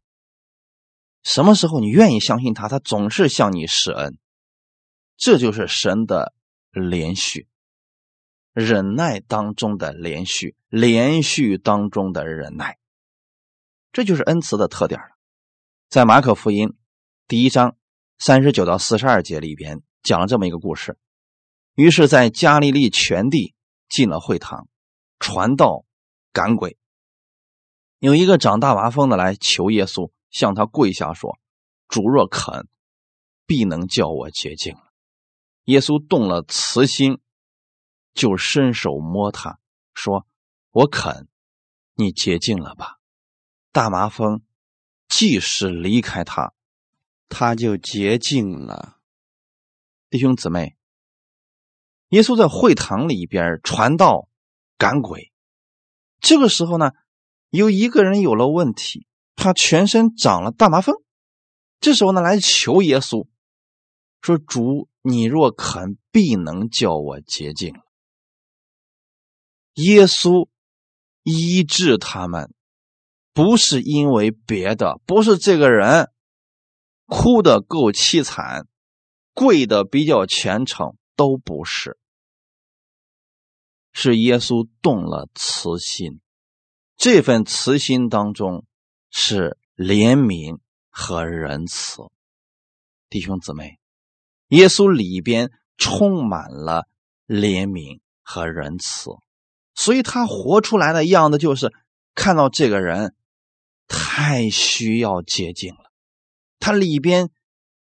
[1.24, 4.16] 什么时候你愿意相信他，他总是向你施恩。
[5.16, 6.34] 这就是神的
[6.70, 7.46] 连续
[8.52, 12.78] 忍耐当中的连续，连续当中的忍耐，
[13.92, 15.06] 这就是恩慈的特点了。
[15.88, 16.74] 在马可福音
[17.28, 17.76] 第一章
[18.18, 20.98] 三十九到四十二节里边讲了这么一个故事。
[21.74, 23.54] 于是，在加利利全地
[23.88, 24.68] 进了会堂，
[25.18, 25.86] 传道
[26.32, 26.76] 赶鬼。
[27.98, 31.38] 有一个长大麻风的来求耶稣，向他跪下说
[31.88, 32.68] ：“主若肯，
[33.46, 34.76] 必能叫我洁净。”
[35.64, 37.20] 耶稣动了慈心，
[38.14, 39.58] 就伸手摸他，
[39.94, 40.26] 说
[40.72, 41.28] ：“我肯，
[41.94, 42.98] 你洁净了吧。”
[43.72, 44.42] 大麻风
[45.08, 46.52] 即使离开他，
[47.28, 48.98] 他就洁净了。
[50.10, 50.76] 弟兄姊妹，
[52.08, 54.28] 耶稣在会堂里边传道
[54.76, 55.32] 赶鬼，
[56.20, 56.90] 这个时候呢，
[57.48, 60.96] 有一个人有了问题，他全身长了大麻风，
[61.80, 63.26] 这时候呢，来求耶稣。
[64.20, 67.74] 说主，你若肯，必能叫我洁净。
[69.74, 70.48] 耶稣
[71.24, 72.54] 医治他们，
[73.32, 76.12] 不是因为别的，不是这个人
[77.06, 78.68] 哭的够凄惨，
[79.34, 81.98] 跪的比较虔诚，都不是，
[83.92, 86.20] 是耶稣动了慈心，
[86.96, 88.64] 这份慈心当中
[89.10, 90.60] 是怜悯
[90.90, 92.02] 和仁慈，
[93.08, 93.81] 弟兄姊妹。
[94.52, 96.86] 耶稣里边充满了
[97.26, 99.10] 怜悯和仁慈，
[99.74, 101.72] 所以他活出来的样子就是
[102.14, 103.14] 看到这个人
[103.88, 105.90] 太需要洁净了，
[106.58, 107.30] 他里边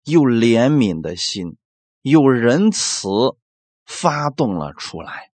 [0.06, 1.58] 有怜悯的心，
[2.02, 3.10] 有仁慈
[3.86, 5.32] 发动了出来，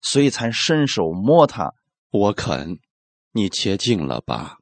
[0.00, 1.72] 所以才伸手摸他。
[2.10, 2.80] 我肯，
[3.30, 4.58] 你切近了吧。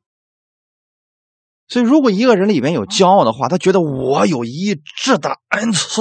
[1.68, 6.00] 所以，如果一个人里面有骄傲的话，他觉得我有医治的恩赐，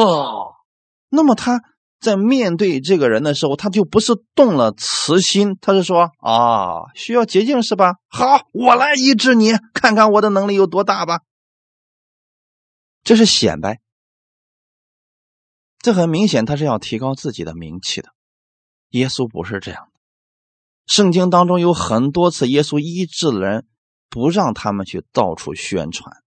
[1.10, 1.62] 那么他
[2.00, 7.96] 在面对这个人的时候，他就不是动了慈心，他是说啊，需要捷径是吧？
[8.10, 11.22] 好，我来医治你，看看我的能力有多大吧。
[13.04, 13.80] 这是显摆，
[15.80, 18.10] 这很明显，他是要提高自己的名气的。
[18.90, 20.00] 耶稣不是这样的，
[20.86, 23.66] 圣经当中有很多次，耶稣医治了人。
[24.10, 26.24] 不让他们去到处宣传，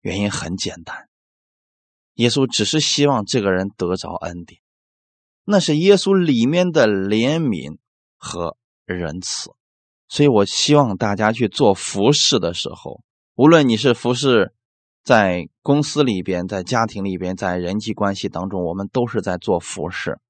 [0.00, 1.08] 原因很简单，
[2.14, 4.60] 耶稣只是希望这个人得着恩典，
[5.44, 7.78] 那是耶稣里面的怜悯
[8.16, 9.50] 和仁慈。
[10.08, 13.02] 所以我希望大家去做服侍的时候，
[13.34, 14.54] 无论你是服侍
[15.02, 20.20] 在公司里边、在家庭里边、在人际关系当中，我们都是在做服侍。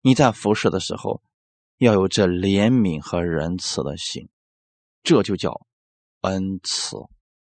[0.00, 1.22] 你在服侍的时候，
[1.78, 4.28] 要有这怜悯和仁慈的心，
[5.02, 5.66] 这就叫。
[6.24, 6.96] 恩慈，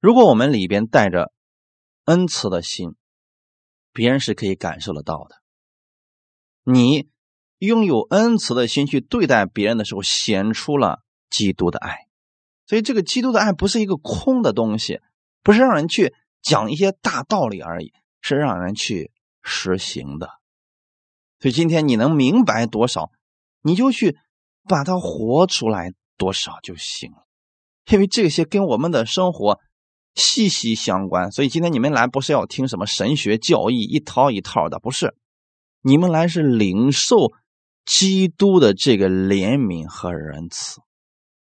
[0.01, 1.33] 如果我们里边带着
[2.05, 2.95] 恩慈的心，
[3.93, 5.37] 别人是可以感受得到的。
[6.63, 7.09] 你
[7.59, 12.07] 拥有恩慈的心去对待别人的时候，显出了基督的爱。
[12.67, 15.01] 所以，这个基督的爱不是一个空的东西，
[15.43, 19.11] 不是让人去讲一些大道理而已，是让人去
[19.43, 20.29] 实行的。
[21.41, 23.11] 所以，今天你能明白多少，
[23.63, 24.19] 你就去
[24.65, 27.26] 把它活出来多少就行了。
[27.91, 29.61] 因为这些跟我们的生活
[30.15, 35.15] 息息相关，所以今天你们来不是要听什么神学教义一套一套的，不是，
[35.83, 37.33] 你们来是领受
[37.85, 40.81] 基督的这个怜悯和仁慈。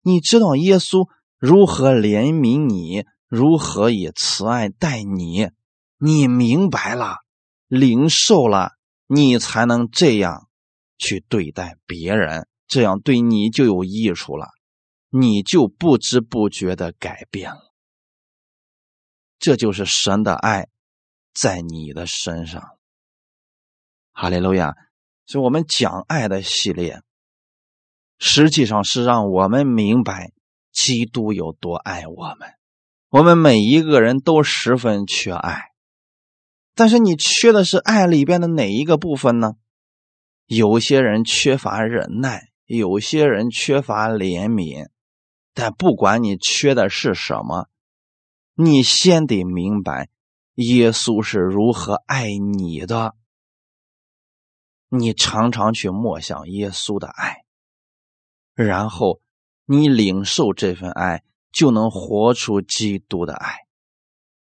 [0.03, 1.08] 你知道耶稣
[1.39, 5.49] 如何怜悯你，如何以慈爱待你，
[5.97, 7.15] 你明白了，
[7.67, 8.73] 领受了，
[9.08, 10.47] 你才能这样
[10.97, 14.49] 去对待别人，这样对你就有益处了。
[15.17, 17.73] 你就不知不觉的改变了，
[19.39, 20.67] 这就是神的爱
[21.34, 22.62] 在你的身上。
[24.12, 24.75] 哈利路亚！
[25.25, 27.01] 所以，我们讲爱的系列，
[28.19, 30.34] 实际上是让我们明白
[30.73, 32.49] 基督有多爱我们。
[33.08, 35.69] 我们每一个人都十分缺爱，
[36.73, 39.54] 但是你缺的是爱里边的哪一个部分呢？
[40.45, 44.89] 有些人缺乏忍耐，有些人缺乏怜悯。
[45.56, 47.70] 但不管你缺的是什么，
[48.54, 50.10] 你先得明白
[50.56, 53.15] 耶稣是如何爱你的。
[54.89, 57.44] 你常常去默想耶稣的爱，
[58.54, 59.22] 然后
[59.65, 63.65] 你领受这份爱，就能活出基督的爱。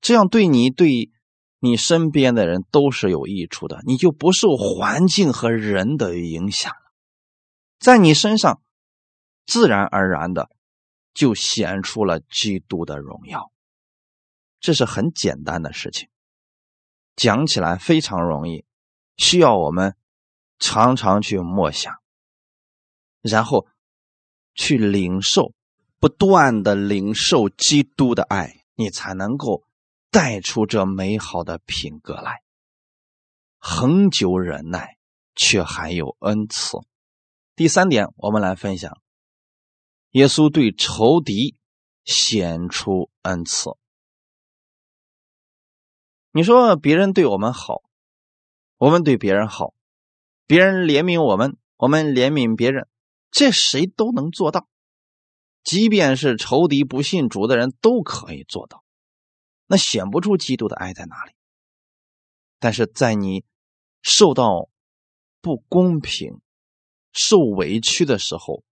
[0.01, 1.11] 这样对你、对
[1.59, 6.91] 你身边的人都是有益处的，你就不受环境和人的影响了，
[7.79, 8.61] 在你身上
[9.45, 10.49] 自然而然的。
[11.13, 13.51] 就显出了基督的荣耀，
[14.59, 16.09] 这是很简单的事情，
[17.15, 18.65] 讲起来非常容易，
[19.17, 19.95] 需要我们
[20.59, 21.93] 常常去默想，
[23.21, 23.67] 然后
[24.53, 25.53] 去领受，
[25.99, 29.63] 不断的领受基督的爱，你才能够
[30.09, 32.41] 带出这美好的品格来，
[33.57, 34.97] 恒久忍耐，
[35.35, 36.77] 却还有恩赐。
[37.55, 39.01] 第三点，我们来分享。
[40.11, 41.55] 耶稣对仇敌
[42.03, 43.69] 显出恩赐。
[46.31, 47.83] 你说别人对我们好，
[48.77, 49.75] 我们对别人好，
[50.47, 52.87] 别人怜悯我们，我们怜悯别人，
[53.29, 54.67] 这谁都能做到。
[55.63, 58.83] 即便是仇敌不信主的人都可以做到。
[59.67, 61.33] 那显不出基督的爱在哪里？
[62.57, 63.45] 但是在你
[64.01, 64.69] 受到
[65.41, 66.41] 不公平、
[67.13, 68.63] 受委屈的时候。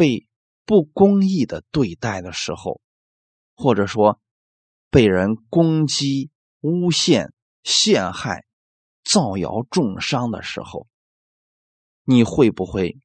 [0.00, 0.26] 被
[0.64, 2.80] 不公义的对待的时候，
[3.54, 4.18] 或者说
[4.88, 6.30] 被人攻击、
[6.62, 8.46] 诬陷、陷害、
[9.04, 10.86] 造谣、重伤的时候，
[12.04, 12.98] 你会不会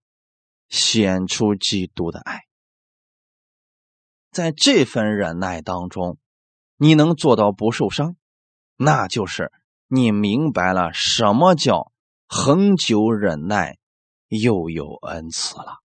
[0.70, 2.44] 显出基督的爱？
[4.32, 6.18] 在这份忍耐当中，
[6.78, 8.16] 你能做到不受伤，
[8.78, 9.52] 那就是
[9.88, 11.92] 你明白了什么叫
[12.26, 13.78] 恒久忍耐，
[14.30, 15.82] 又有恩慈了。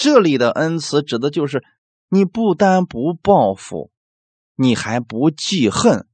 [0.00, 1.62] 这里的恩慈指的就是
[2.08, 3.90] 你不但不报复，
[4.54, 6.08] 你还不记恨，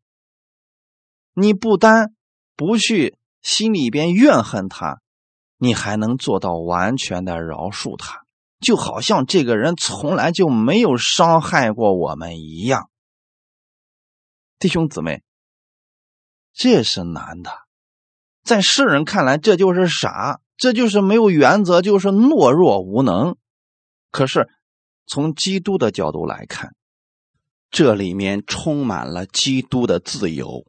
[1.34, 2.12] 你不单
[2.56, 5.02] 不去心里边怨恨他，
[5.56, 8.24] 你还能做到完全的饶恕他，
[8.58, 12.90] 就好像这个人从来就没有伤害过我们一样。
[14.58, 15.22] 弟兄姊妹，
[16.52, 17.52] 这是难的，
[18.42, 23.36] 在世人看来这就是傻，这就是没有原则，就是懦弱无能。
[24.16, 24.48] 可是
[25.06, 26.74] 从基督的角度来看，
[27.70, 30.64] 这里面充满了基督的自由，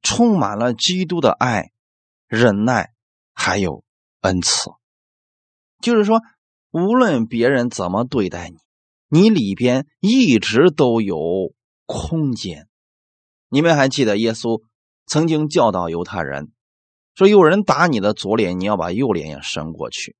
[0.00, 1.72] 充满了基督的爱、
[2.28, 2.92] 忍耐，
[3.32, 3.82] 还有
[4.20, 4.70] 恩慈。
[5.80, 6.22] 就是说，
[6.70, 8.58] 无论别人怎么对待你，
[9.08, 11.52] 你里边一直都有
[11.86, 12.68] 空间。
[13.48, 14.62] 你们还记得耶稣
[15.04, 16.52] 曾经教导犹太人
[17.16, 20.12] 说：“有人打你的左脸，你要把右脸也伸过去；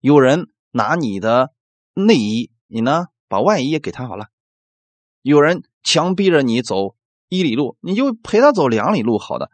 [0.00, 1.50] 有人拿你的
[1.94, 4.26] 内衣，你呢把外衣也给他好了；
[5.22, 6.96] 有人强逼着你走
[7.28, 9.50] 一里路，你就陪他走两里路。”好的，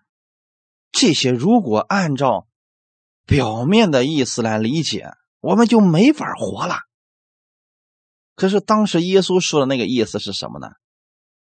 [0.92, 2.46] 这些如果按照
[3.24, 5.10] 表面的意思来理解，
[5.40, 6.80] 我们就没法活了。
[8.34, 10.68] 可是当时耶稣说的那个意思是什么呢？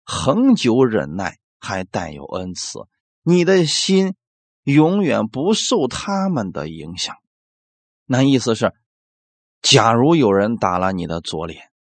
[0.04, 1.38] 恒久忍耐。
[1.58, 2.88] 还带有恩慈，
[3.24, 4.14] 你的心
[4.62, 7.16] 永远不受他们的影响。
[8.06, 8.76] 那意思是，
[9.66, 11.72] 假如有人打了你的左脸，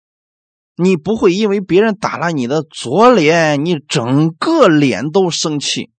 [0.75, 5.91] 你不会因为别人打了你的左脸，你整个脸都生气，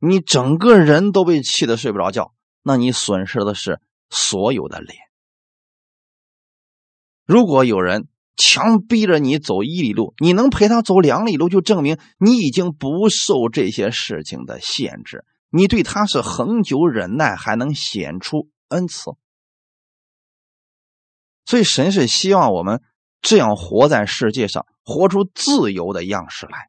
[0.00, 2.34] 你整个人都被气得睡不着觉。
[2.64, 3.80] 那你损失的是
[4.10, 4.98] 所有的脸。
[7.24, 15.24] 如果有人，强逼着你走一里路，你能陪他走两里路，就证明你已经不受这些事情的限制。
[15.50, 19.12] 你对他是恒久忍耐，还能显出恩慈。
[21.48, 22.82] 所以神是希望我们
[23.22, 26.68] 这样活在世界上，活出自由的样式来。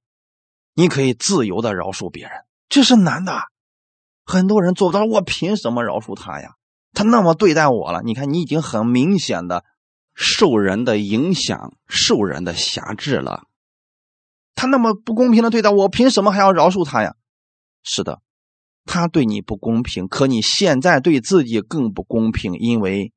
[0.74, 2.32] 你可以自由的饶恕别人，
[2.70, 3.42] 这是难的，
[4.24, 5.04] 很多人做不到。
[5.04, 6.54] 我凭什么饶恕他呀？
[6.94, 9.66] 他那么对待我了，你看，你已经很明显的。
[10.16, 13.44] 受人的影响，受人的辖制了。
[14.56, 17.16] 他那么不公平的对待我，凭什么还要饶恕他呀？
[17.84, 18.22] 是的，
[18.86, 23.12] 他对你不公平，可你现在对自己更不公平，因为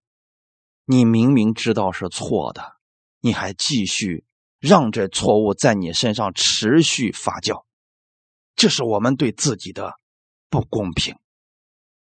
[0.85, 2.77] 你明明知道是错的，
[3.21, 4.25] 你还继续
[4.59, 7.65] 让这错误在你身上持续发酵，
[8.57, 9.95] 这是我们对自己的
[10.51, 11.17] 不公平。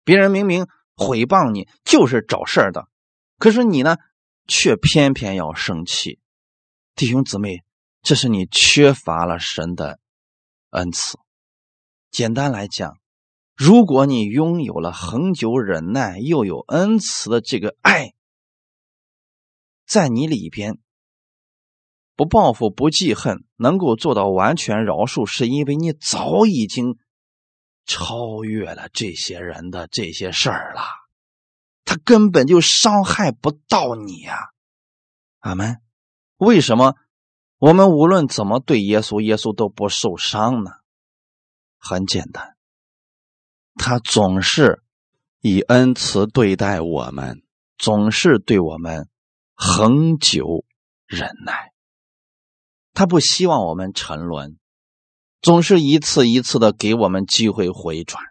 [0.04, 0.66] 别人明明
[0.96, 2.88] 诽谤你就是找事儿的，
[3.38, 3.96] 可是你呢？
[4.52, 6.18] 却偏偏要生气，
[6.96, 7.62] 弟兄姊妹，
[8.02, 10.00] 这是你缺乏了神的
[10.70, 11.20] 恩赐。
[12.10, 12.98] 简单来讲，
[13.54, 18.12] 如果你拥有了恒久忍耐又有恩慈的这个爱，
[19.90, 20.78] 在你里边
[22.14, 26.96] 不报复、不记恨，能够做到完全饶恕，是因为你早已经
[27.86, 30.82] 超越了这些人的这些事儿了。
[31.84, 34.50] 他根本就伤害不到你呀，
[35.40, 35.82] 阿门。
[36.36, 36.94] 为什么
[37.58, 40.70] 我们无论怎么对耶稣，耶稣都不受伤呢？
[41.78, 42.54] 很简单，
[43.74, 44.84] 他总是
[45.40, 47.42] 以恩慈对待我们，
[47.76, 49.08] 总是对我们
[49.62, 50.64] 恒久
[51.06, 51.70] 忍耐。
[52.94, 54.58] 他不希望我们沉沦，
[55.42, 58.24] 总是一次一次的给我们机会回转。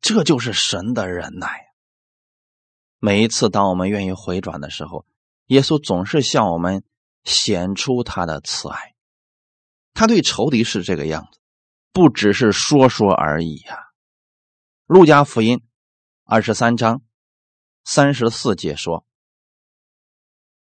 [0.00, 1.64] 这就是神的忍耐。
[3.00, 5.06] 每一次，当我们愿意回转的时候，
[5.46, 6.84] 耶稣总是向我们
[7.24, 8.94] 显出他的慈爱。
[9.92, 11.40] 他对仇敌是这个样子，
[11.92, 13.76] 不只是说说而已呀。
[14.86, 15.64] 路加福音
[16.22, 17.02] 二十三章
[17.82, 19.04] 三十四节说，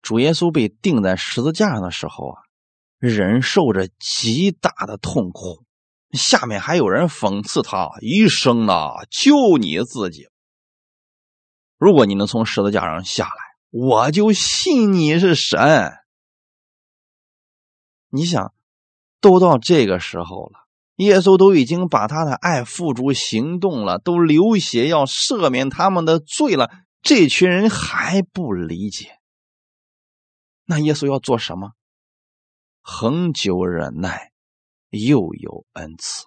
[0.03, 2.43] 主耶稣被钉在十字架上的时候啊，
[2.99, 5.65] 忍受着极大的痛苦，
[6.13, 10.29] 下面还有人讽刺他：“一生啊，救你自己。”
[11.79, 13.33] 如果你能从十字架上下来，
[13.71, 15.93] 我就信你是神。
[18.11, 18.53] 你想，
[19.21, 26.71] 都到这个时候了，耶稣都已经把他的爱付诸行动了，都流血要赦免他们的罪了，
[27.03, 29.20] 这群人还不理解，
[30.71, 31.73] 那耶稣要做什么？
[32.81, 34.33] 恒久忍耐，
[34.91, 36.27] 又有恩慈。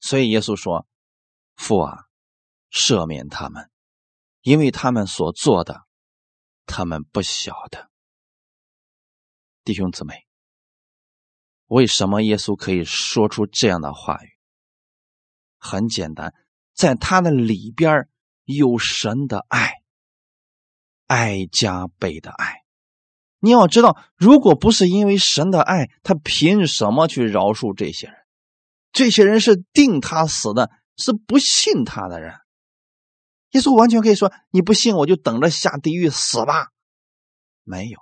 [0.00, 0.86] 所以耶稣说
[1.54, 2.06] ：“父啊。”
[2.72, 3.68] 赦免他们，
[4.40, 5.84] 因为他们所做的，
[6.64, 7.90] 他们不晓得。
[9.64, 10.26] 弟兄姊妹，
[11.66, 14.38] 为什么耶稣可以说出这样的话语？
[15.58, 16.32] 很简单，
[16.72, 18.08] 在他的里边
[18.44, 19.79] 有神的爱，
[21.10, 22.62] 爱加倍的爱。
[23.40, 28.16] 你要知道，如果不是因为神的爱，他凭什么去饶恕这些人？
[28.92, 32.34] 这些人是定他死的，是不信他的人。
[33.50, 36.68] 耶稣完全可以说：“你不信，我就等着下地狱死吧。”
[37.64, 37.98] 没有，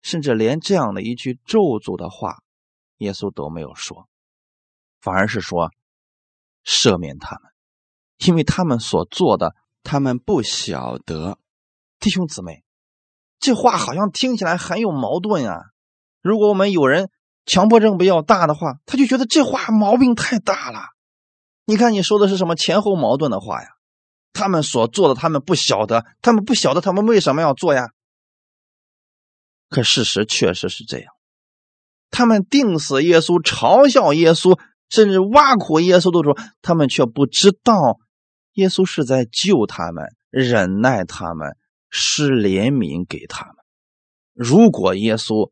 [0.00, 2.36] 甚至连这样的一句咒诅的话
[2.98, 4.08] 耶稣都没有说，
[5.00, 5.72] 反而是说
[6.64, 7.50] 赦免他们，
[8.18, 11.40] 因为他们所做的，他们不晓得。
[12.00, 12.64] 弟兄姊妹，
[13.38, 15.60] 这话好像听起来很有矛盾啊！
[16.22, 17.10] 如果我们有人
[17.44, 20.80] 强迫症比较大的话，他就觉得这话毛病太大了。
[21.66, 23.68] 你看你说的是什么前后矛盾的话呀？
[24.32, 27.90] 他们所做的，他们不晓得，他们不晓得，他们为什么要做呀？
[29.68, 31.12] 可事实确实是这样，
[32.10, 37.98] 他们定死耶稣，嘲笑耶稣，甚至挖苦耶稣的时候，他们却不知道
[38.54, 41.56] 耶稣是在救他们，忍耐他们，
[41.90, 43.56] 施怜悯给他们。
[44.32, 45.50] 如果耶稣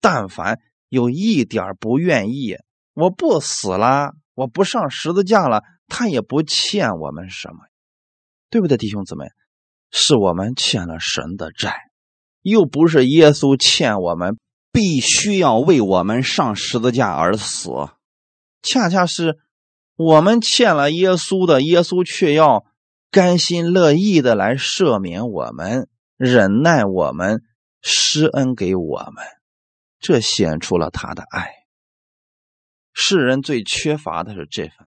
[0.00, 2.56] 但凡有一点不愿意，
[2.94, 7.56] 我不死了，我不上十字架了，他也不欠我们什么。
[8.50, 9.26] 对不对，弟兄姊妹？
[9.90, 11.76] 是我们欠了神的债，
[12.42, 14.38] 又不是耶稣欠我们，
[14.72, 17.70] 必须要为我们上十字架而死。
[18.62, 19.38] 恰恰是
[19.96, 22.64] 我们欠了耶稣的，耶稣却要
[23.14, 27.44] 甘心乐意的来赦免我们，忍耐我们，
[27.80, 29.24] 施恩给我们，
[30.00, 31.52] 这显出了他的爱。
[32.92, 34.88] 世人最缺乏的是这份，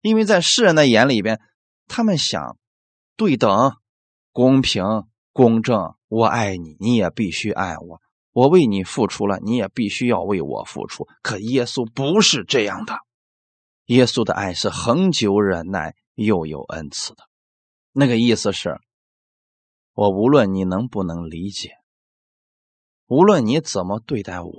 [0.00, 1.40] 因为在世人的眼里边。
[1.86, 2.58] 他们想
[3.16, 3.76] 对等、
[4.32, 4.82] 公平、
[5.32, 8.00] 公正，我爱你，你也必须爱我。
[8.32, 11.06] 我为你付出了，你也必须要为我付出。
[11.22, 12.96] 可耶稣不是这样的，
[13.86, 17.24] 耶稣的爱是恒久忍耐，又有恩赐的。
[17.92, 18.80] 那个意思是，
[19.92, 21.78] 我无论你能不能理解，
[23.06, 24.52] 无论你怎么对待我，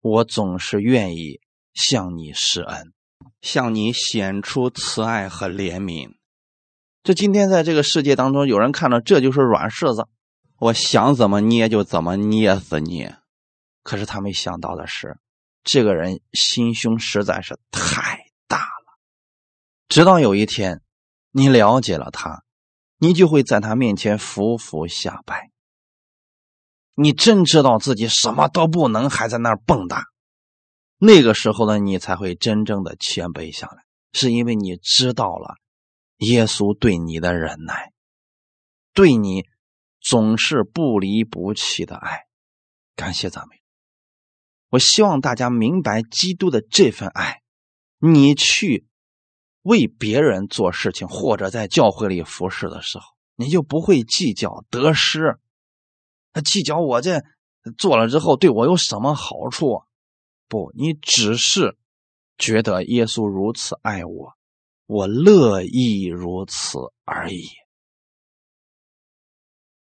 [0.00, 1.40] 我总是愿意
[1.72, 2.92] 向你施恩。
[3.40, 6.16] 向你显出慈爱和怜悯。
[7.02, 10.06] 这今天在这个世界当中，有人看到这就是软柿子，
[10.58, 13.12] 我想怎么捏就怎么捏死你。
[13.82, 15.18] 可是他没想到的是，
[15.64, 18.27] 这个人心胸实在是太。
[19.88, 20.82] 直到有一天，
[21.30, 22.44] 你了解了他，
[22.98, 25.50] 你就会在他面前俯伏下拜。
[26.94, 30.02] 你真知道自己什么都不能，还在那儿蹦跶。
[30.98, 35.54] 那个时候呢，你才会真正的谦卑下来，是因为你知道了
[36.16, 37.92] 耶稣对你的忍耐，
[38.92, 39.44] 对你
[40.00, 42.24] 总是不离不弃的爱。
[42.96, 43.56] 感谢赞美。
[44.70, 47.40] 我希望大家明白基督的这份爱。
[48.00, 48.87] 你去
[49.62, 53.04] 为别人做事情，或者在教会里服侍的时候，
[53.36, 55.38] 你就不会计较得失，
[56.44, 57.22] 计较我这
[57.76, 59.82] 做了之后对我有什么好处。
[60.48, 61.76] 不，你只是
[62.38, 64.32] 觉得耶稣如此爱我，
[64.86, 67.44] 我乐意如此而已。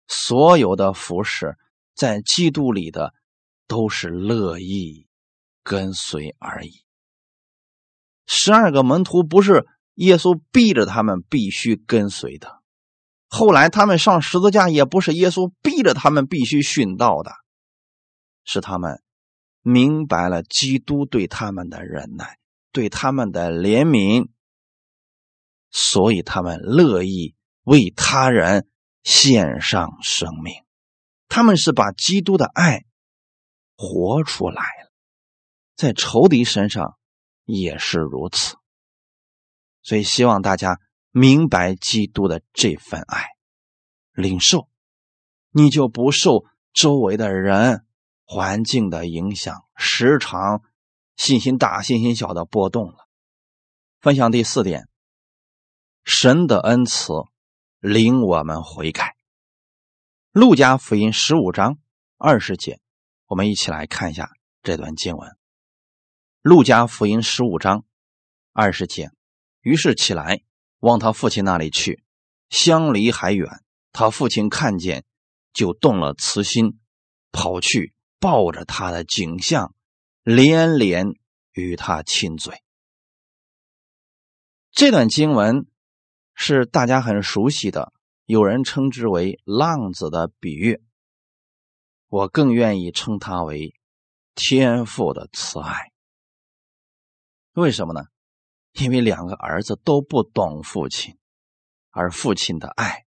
[0.07, 1.57] 所有的服饰
[1.95, 3.15] 在基督里的
[3.67, 5.07] 都是乐意
[5.63, 6.82] 跟随而已。
[8.35, 12.61] 十二个门徒不是耶稣逼着他们必须跟随的，
[13.29, 17.31] 后来他们上十字架也不是耶稣逼着他们必须殉道的，
[18.43, 19.03] 是他们。
[19.65, 22.37] 明白了基督对他们的忍耐，
[22.73, 24.27] 对他们的怜悯，
[25.71, 28.67] 所以他们乐意为他人
[29.03, 30.53] 献上生命。
[31.29, 32.83] 他们是把基督的爱
[33.77, 34.91] 活出来了，
[35.77, 36.97] 在仇敌身上
[37.45, 38.55] 也是如此。
[39.81, 40.79] 所以希望大家
[41.11, 43.25] 明白基督的这份爱，
[44.13, 44.67] 领受，
[45.51, 47.85] 你就不受周围的人。
[48.25, 50.63] 环境的影响，时常
[51.17, 53.07] 信心大、信心小的波动了。
[53.99, 54.87] 分享第四点，
[56.05, 57.11] 神的恩慈
[57.79, 59.15] 领我们悔改。
[60.31, 61.77] 路加福音十五章
[62.17, 62.79] 二十节，
[63.27, 64.31] 我们一起来看一下
[64.63, 65.42] 这段经文。
[66.43, 67.83] 路加福音十五章
[68.51, 69.11] 二十节，
[69.61, 70.43] 于是起来
[70.79, 72.03] 往他父亲那里去，
[72.49, 75.05] 相离还远，他父亲看见，
[75.53, 76.77] 就动了慈心，
[77.31, 77.95] 跑去。
[78.19, 79.75] 抱着他的景象，
[80.23, 81.13] 连连
[81.51, 82.63] 与他亲嘴。
[84.71, 85.67] 这段经文
[86.33, 87.91] 是大家很熟悉的，
[88.25, 90.81] 有人称之为“浪子的比喻”，
[92.07, 93.75] 我更愿意称它为
[94.35, 95.91] “天父的慈爱”。
[97.53, 98.05] 为什么呢？
[98.73, 101.17] 因为两个儿子都不懂父亲，
[101.91, 103.05] 而父亲的爱，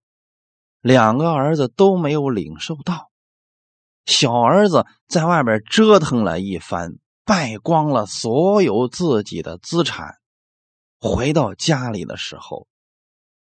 [0.81, 3.11] 两个儿子都没有领受到。
[4.05, 10.19] 小儿子在外边折腾了一番，败光了所有自己的资产。
[11.01, 12.69] 回到家里的时候，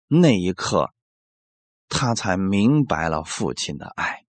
[0.08, 0.92] 那一刻，
[1.88, 4.24] 他才明白了父亲的爱。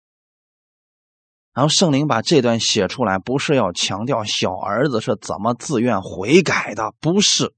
[1.57, 7.55] 然后圣灵把这段写出来，不是要强调小儿子是怎么自愿悔改的，不是，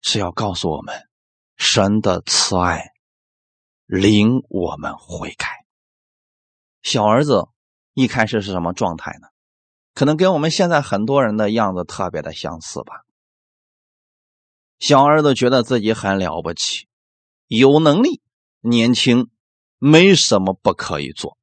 [0.00, 0.94] 是要告诉我们
[1.58, 2.86] 神的慈爱
[3.84, 5.66] 领我们悔改。
[6.80, 7.48] 小儿子
[7.92, 9.28] 一开始是什么状态呢？
[9.92, 13.02] 可能跟我们现在很多人的样子特别的相似吧。
[14.78, 16.88] 小儿子觉得自己很了不起，
[17.46, 18.22] 有能力，
[18.62, 19.28] 年轻，
[19.76, 21.36] 没什么不可以做，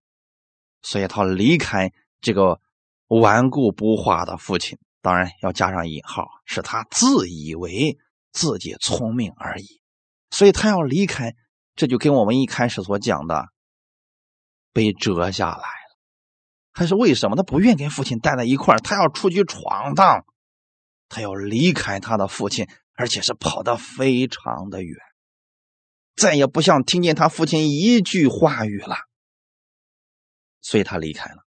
[0.85, 2.61] 所以他离开这个
[3.07, 7.97] 顽固不化的父亲，当然要加上引号，是他自以为
[8.31, 9.81] 自己聪明而已，
[10.29, 11.35] 所以他要离开，
[11.75, 13.47] 这就跟我们一开始所讲的
[14.71, 15.97] 被折下来了。
[16.71, 18.79] 还是为什么他不愿跟父亲待在一块儿？
[18.79, 20.25] 他要出去闯荡，
[21.09, 22.69] 他要离开他的父亲。
[22.97, 24.95] 而且是跑得非常的远，
[26.15, 28.95] 再也不想听见他父亲一句话语了，
[30.65, 31.45] 所以他离开了。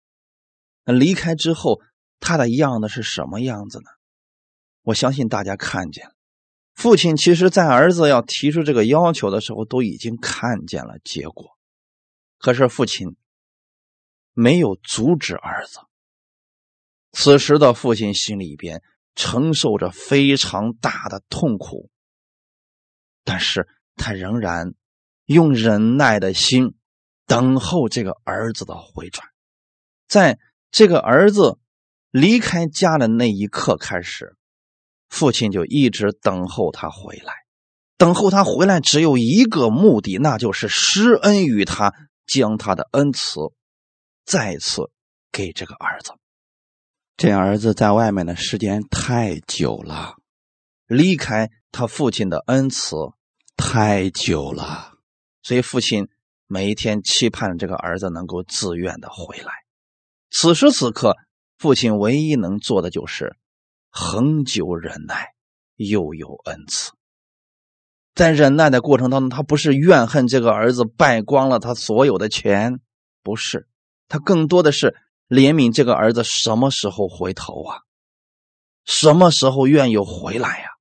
[0.86, 1.82] 那离开之后，
[2.22, 3.90] 他的样子是什么样子呢？
[4.84, 6.16] 我相信大家看见了。
[6.74, 11.58] 父亲其实，在儿子要提出这个要求的时候，都已经看见了结果，
[12.38, 13.18] 可是父亲
[14.32, 15.82] 没有阻止儿子。
[17.12, 18.82] 此时的父亲心里边。
[19.14, 21.90] 承受着非常大的痛苦，
[23.26, 24.74] 但是他仍然
[25.26, 26.76] 用忍耐的心
[27.32, 29.26] 等候这个儿子的回转。
[30.10, 30.38] 在
[30.70, 31.60] 这个儿子
[32.10, 34.36] 离开家的那一刻开始，
[35.08, 37.34] 父亲就一直等候他回来。
[37.96, 41.94] 等候他回来只有一个目的，那就是施恩于他，
[42.28, 43.40] 将他的恩赐
[44.26, 44.92] 再次
[45.32, 46.12] 给这个儿子。
[47.16, 50.16] 这儿子在外面的时间太久了，
[50.86, 52.98] 离开他父亲的恩慈
[53.56, 54.96] 太久了，
[55.44, 56.10] 所以父亲
[56.52, 59.54] 每一天期盼这个儿子能够自愿的回来。
[60.30, 61.16] 此时此刻，
[61.58, 63.38] 父亲唯一能做的就是
[63.90, 65.30] 恒久忍耐，
[65.78, 66.92] 又有恩赐。
[68.14, 72.82] 在忍耐的过程当中，他不是怨恨这个儿子败光了他所有的钱，
[73.24, 73.70] 不是，
[74.10, 74.98] 他更多的是。
[75.30, 77.78] 怜悯这个儿子什么时候回头啊？
[78.84, 80.72] 什么时候愿意回来呀？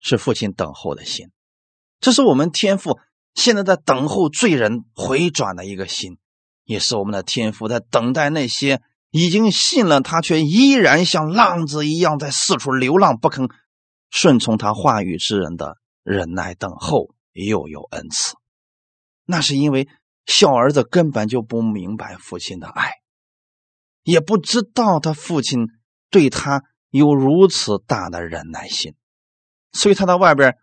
[0.00, 1.30] 是父亲等候的心，
[2.00, 2.98] 这是我们天父
[3.34, 6.18] 现在在等候罪人回转的一个心，
[6.64, 8.80] 也是我们的天父在等待那些
[9.10, 13.48] 已经信了他却依然像浪子一样在四处流浪不肯
[14.10, 18.34] 顺从他话语之人的忍耐等候，又有恩赐。
[19.26, 19.88] 那是因为。
[20.26, 22.92] 小儿子根本就不明白父亲的爱，
[24.04, 25.66] 也不知道他父亲
[26.08, 28.94] 对他有如此大的忍耐心，
[29.72, 30.56] 所以他在外边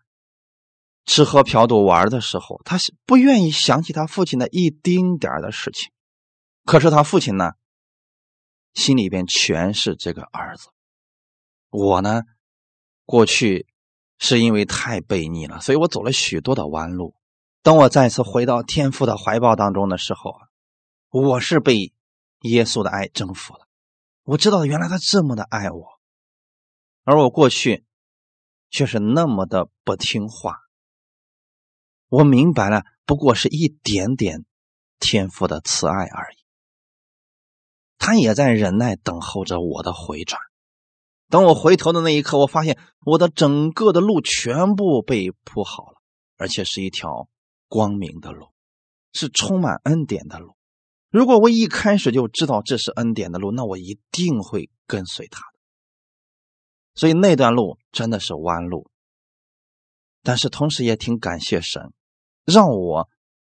[1.04, 5.90] 吃喝嫖赌玩的时候，他不愿意想起他父亲的一丁点的事情。
[6.64, 7.52] 可是他父亲呢，
[8.72, 10.68] 心里边全是这个儿子。
[11.70, 12.22] 我呢，
[13.04, 13.66] 过去
[14.18, 17.14] 是因为太悖逆了，所以我走了许多的弯路。
[17.62, 20.48] 等我再次回到天父的怀抱当中的时候啊，
[21.10, 21.92] 我是被
[22.40, 23.66] 耶稣的爱征服了。
[24.22, 25.86] 我知道原来他这么的爱我，
[27.02, 27.84] 而我过去
[28.70, 30.61] 却是那么的不听话。
[32.12, 34.44] 我明白了，不过是一点点
[35.00, 36.36] 天赋的慈爱而已。
[37.96, 40.38] 他也在忍耐等候着我的回转。
[41.30, 46.02] 等我回头的那一刻，我发现我的整个的路全部被铺好了，
[46.36, 47.28] 而且是一条。
[47.68, 48.48] 光明的路
[49.14, 50.58] 是充满恩典的路。
[51.08, 55.58] 如果我一开始就知道这是恩典的路，那我一定会跟随他的。
[56.94, 58.90] 所以那段路真的是弯路，
[60.22, 61.94] 但是同时也挺感谢神，
[62.44, 63.08] 让我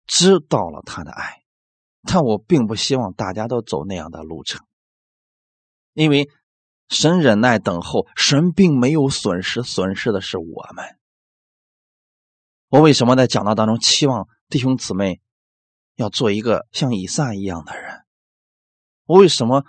[0.06, 1.44] 知道了他的爱。
[2.04, 4.66] 但我并不希望大家都走那样的路程，
[5.94, 6.30] 因为
[6.88, 10.98] 神忍耐等候，神并没有损失，损失的是我们。
[12.70, 15.20] 我为什么在讲道当中期望弟兄姊妹
[15.96, 18.06] 要做一个像以撒一样的人？
[19.06, 19.66] 我为什么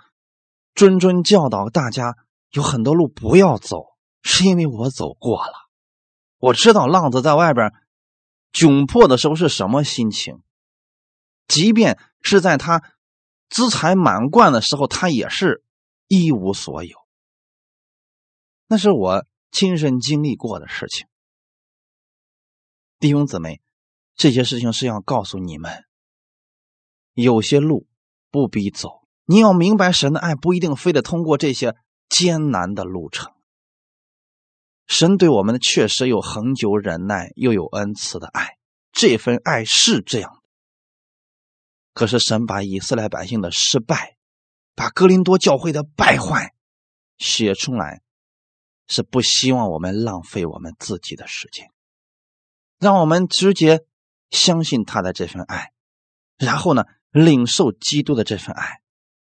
[0.73, 2.15] 谆谆教导大家
[2.51, 3.87] 有很多路不要走？
[4.23, 5.53] 是因为我走过了，
[6.37, 7.73] 我知道浪子在外边
[8.51, 10.41] 窘迫的时候是什么心情。
[11.47, 12.81] 即便是在他
[13.49, 15.63] 资财满贯的时候，他也是
[16.07, 16.97] 一无所有。
[18.67, 21.07] 那是我亲身经历过的事情。
[22.99, 23.61] 弟兄姊妹，
[24.15, 25.83] 这些事情是要告诉你们，
[27.13, 27.87] 有些路
[28.29, 29.01] 不必走。
[29.25, 31.75] 你要明白，神的爱不一定非得通过这些
[32.07, 33.33] 艰难的路程。
[34.91, 38.57] 神对我们的确实有恒久忍耐，又有恩慈的爱。
[38.91, 40.41] 这份爱是这样的。
[41.93, 44.17] 可是神把以色列百姓的失败，
[44.75, 46.53] 把哥林多教会的败坏
[47.17, 48.01] 写出来，
[48.85, 51.71] 是不希望我们浪费我们自己的时间，
[52.77, 53.85] 让我们直接
[54.29, 55.71] 相信他的这份爱，
[56.37, 58.81] 然后呢，领受基督的这份爱，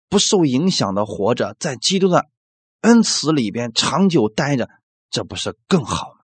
[0.09, 2.27] 不受影响的活着，在基督的
[2.81, 4.69] 恩慈里边长久待着，
[5.09, 6.25] 这不是更好吗？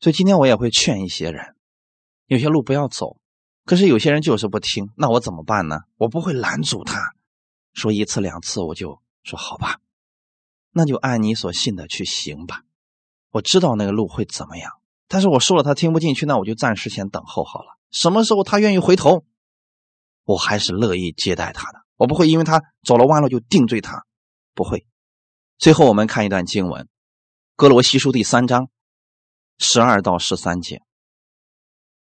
[0.00, 1.54] 所以今天我也会劝一些人，
[2.26, 3.18] 有些路不要走。
[3.64, 5.80] 可是有些人就是不听，那我怎么办呢？
[5.96, 7.14] 我不会拦阻他，
[7.72, 9.80] 说一次两次我就说好吧，
[10.70, 12.62] 那就按你所信的去行吧。
[13.30, 14.70] 我知道那个路会怎么样，
[15.08, 17.76] 但是我说了他听不进去，那我就暂时先等候好了。
[17.90, 19.24] 什么时候他愿意回头，
[20.24, 21.80] 我还是乐意接待他的。
[21.96, 24.04] 我不会因为他走了弯路就定罪他，
[24.54, 24.86] 不会。
[25.58, 26.84] 最后我们看一段经文，
[27.58, 28.68] 《哥罗西书》第三章
[29.56, 30.82] 十二到十三节。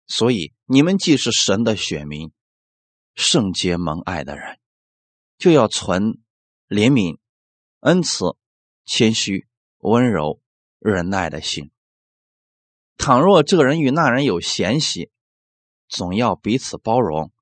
[0.08, 2.32] 所以，你们既是神的选民，
[3.14, 4.58] 圣洁蒙爱的人，
[5.38, 6.22] 就要存
[6.70, 7.18] 怜悯、
[7.82, 8.38] 恩慈、
[8.86, 9.46] 谦虚、
[9.80, 10.42] 温柔、
[10.80, 11.72] 忍耐的心。
[12.98, 15.12] 倘若这个人与那人有嫌隙，
[15.90, 17.34] 总要彼此包容，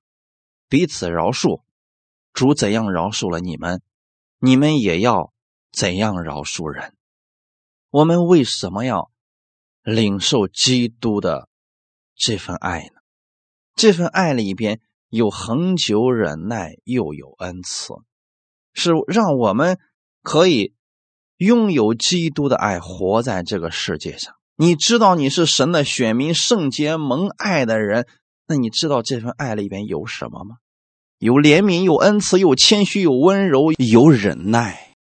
[0.68, 1.62] 彼此饶恕。
[2.34, 3.84] 主怎样饶恕了你们，
[4.39, 5.32] 你们也要
[5.72, 6.97] 怎样饶恕人。
[7.91, 9.11] 我们为什么要
[9.83, 11.49] 领受基督的？
[12.15, 13.01] 这份爱呢？
[13.75, 14.79] 这份爱里边
[15.09, 17.95] 有恒久忍耐，又有恩慈，
[18.73, 19.77] 是让我们
[20.23, 20.73] 可以
[21.35, 24.35] 拥有基督的爱，活在这个世界上。
[24.55, 28.07] 你知道你是神的选民，圣洁蒙爱的人，
[28.47, 30.55] 那你知道这份爱里边有什么吗？
[31.17, 34.95] 有怜悯，有恩慈，有谦虚，有温柔，有忍耐。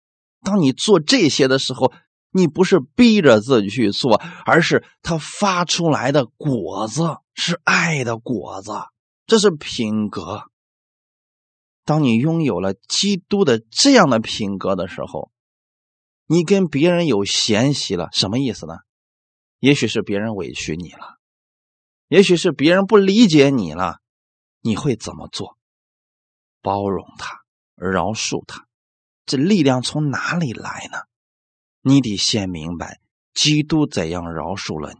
[0.42, 1.92] 当你做这些的时候。
[2.38, 8.72] 你不是逼着自己去做，而是他发出来的果子是爱的果子，
[9.26, 10.44] 这是品格。
[11.84, 15.32] 当你拥有了基督的这样的品格的时候，
[16.28, 18.76] 你跟别人有嫌隙了，什么意思呢？
[19.60, 21.18] 也许是别人委屈你了，
[22.08, 23.98] 也许是别人不理解你了，
[24.62, 25.58] 你会怎么做？
[26.62, 27.40] 包容他，
[27.76, 28.68] 饶恕他，
[29.26, 31.00] 这力量从哪里来呢？
[31.88, 33.00] 你得先明白，
[33.34, 34.94] 基督怎样饶恕了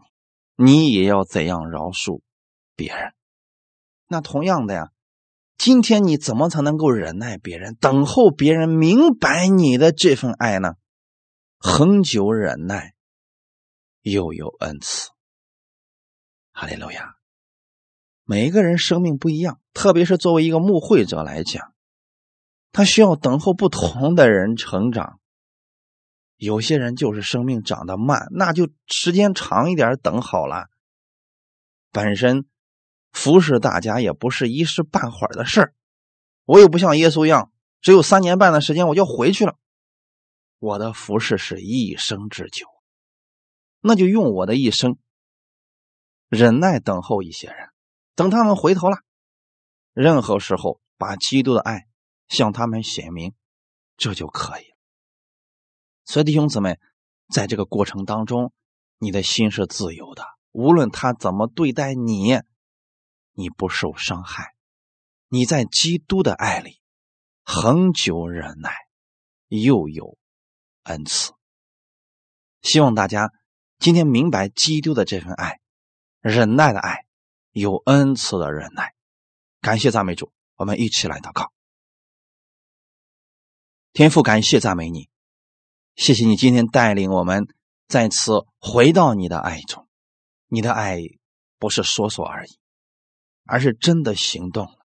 [0.56, 2.22] 你，你也要怎样饶恕
[2.74, 3.12] 别人。
[4.06, 4.90] 那同样的呀，
[5.58, 10.76] 今天你怎么才能够忍耐别人，等候别人明白你的这份爱呢？
[11.58, 12.94] 恒久忍耐，
[14.00, 15.10] 又有恩慈。
[16.52, 17.16] 哈利路亚！
[18.24, 21.74] 每一个人生命不一样，特别是作为一个牧会者来讲，
[22.72, 25.20] 他需要等候不同的人成长。
[26.38, 30.68] 有些人就是生命长得慢，那就时间长一点等好了。
[31.90, 32.46] 本身
[33.12, 35.74] 服侍大家也不是一时半会儿的事儿，
[36.44, 39.56] 我又不像耶稣一样，只有三年半的时间我就回去了。
[40.60, 42.66] 我的服侍是一生之久，
[43.80, 44.96] 那就用我的一生
[46.28, 47.70] 忍耐等候一些人，
[48.14, 48.98] 等他们回头了，
[49.92, 51.88] 任何时候把基督的爱
[52.28, 53.34] 向他们显明，
[53.96, 54.77] 这就可以了。
[56.08, 56.80] 所以弟兄姊妹，
[57.28, 58.50] 在这个过程当中，
[58.96, 60.24] 你的心是自由的。
[60.52, 62.40] 无论他怎么对待你，
[63.34, 64.54] 你不受伤害。
[65.28, 66.80] 你在基督的爱里
[67.44, 68.74] 恒久忍耐，
[69.48, 70.16] 又有
[70.84, 71.34] 恩慈。
[72.62, 73.30] 希望大家
[73.78, 75.60] 今天明白基督的这份爱，
[76.20, 77.04] 忍耐的爱，
[77.50, 78.94] 有恩慈的忍耐。
[79.60, 81.52] 感谢赞美主，我们一起来祷告。
[83.92, 85.10] 天父，感谢赞美你。
[85.98, 87.48] 谢谢你今天带领我们
[87.88, 89.88] 再次回到你的爱中，
[90.46, 91.00] 你的爱
[91.58, 92.56] 不是说说而已，
[93.44, 94.86] 而是真的行动了。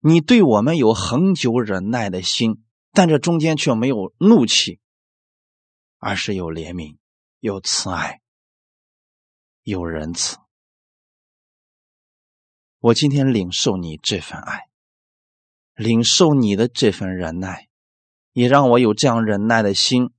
[0.00, 4.80] 你对我们有恒久忍耐的心，但这中间却没有怒气，
[5.98, 6.96] 而是有怜悯、
[7.38, 8.20] 有慈爱、
[9.62, 10.36] 有仁慈。
[12.80, 14.68] 我今天领受你这份爱，
[15.74, 17.68] 领受你的这份忍耐。
[18.32, 20.10] 也让我有这样忍耐的心，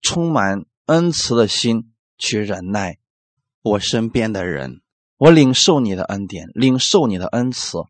[0.00, 2.98] 充满恩慈的心去忍耐
[3.62, 4.80] 我身边的人。
[5.16, 7.84] 我领受你的恩典，领受你的恩慈，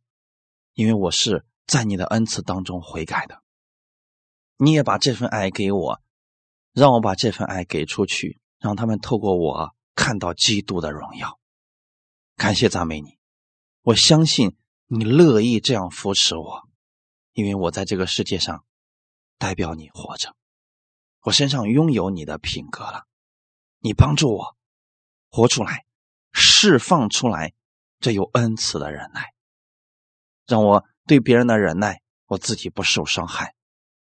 [0.74, 3.42] 因为我是在你的恩慈当中悔改的。
[4.59, 6.00] 你也把这份爱给我，
[6.72, 11.40] 让我把这份爱给出去，让他们透过我看到基督的荣耀。
[12.36, 13.18] 感谢赞美你，
[13.82, 16.68] 我相信你乐意这样扶持我，
[17.32, 18.64] 因为我在这个世界上。
[19.39, 20.35] 代表你活着，
[21.20, 23.07] 我身上拥有你的品格了。
[23.78, 24.57] 你帮助我
[25.30, 25.85] 活出来，
[26.32, 27.53] 释放出来，
[28.01, 29.35] 这有恩慈的忍耐，
[30.47, 33.55] 让我对别人的忍耐，我自己不受伤害，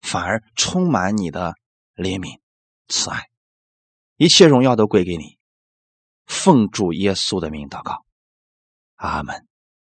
[0.01, 1.55] 反而充满你的
[1.95, 2.39] 怜悯、
[2.87, 3.29] 慈爱，
[4.17, 5.37] 一切荣耀都归给你。
[6.25, 8.05] 奉主耶稣的名祷告，
[8.95, 9.47] 阿门。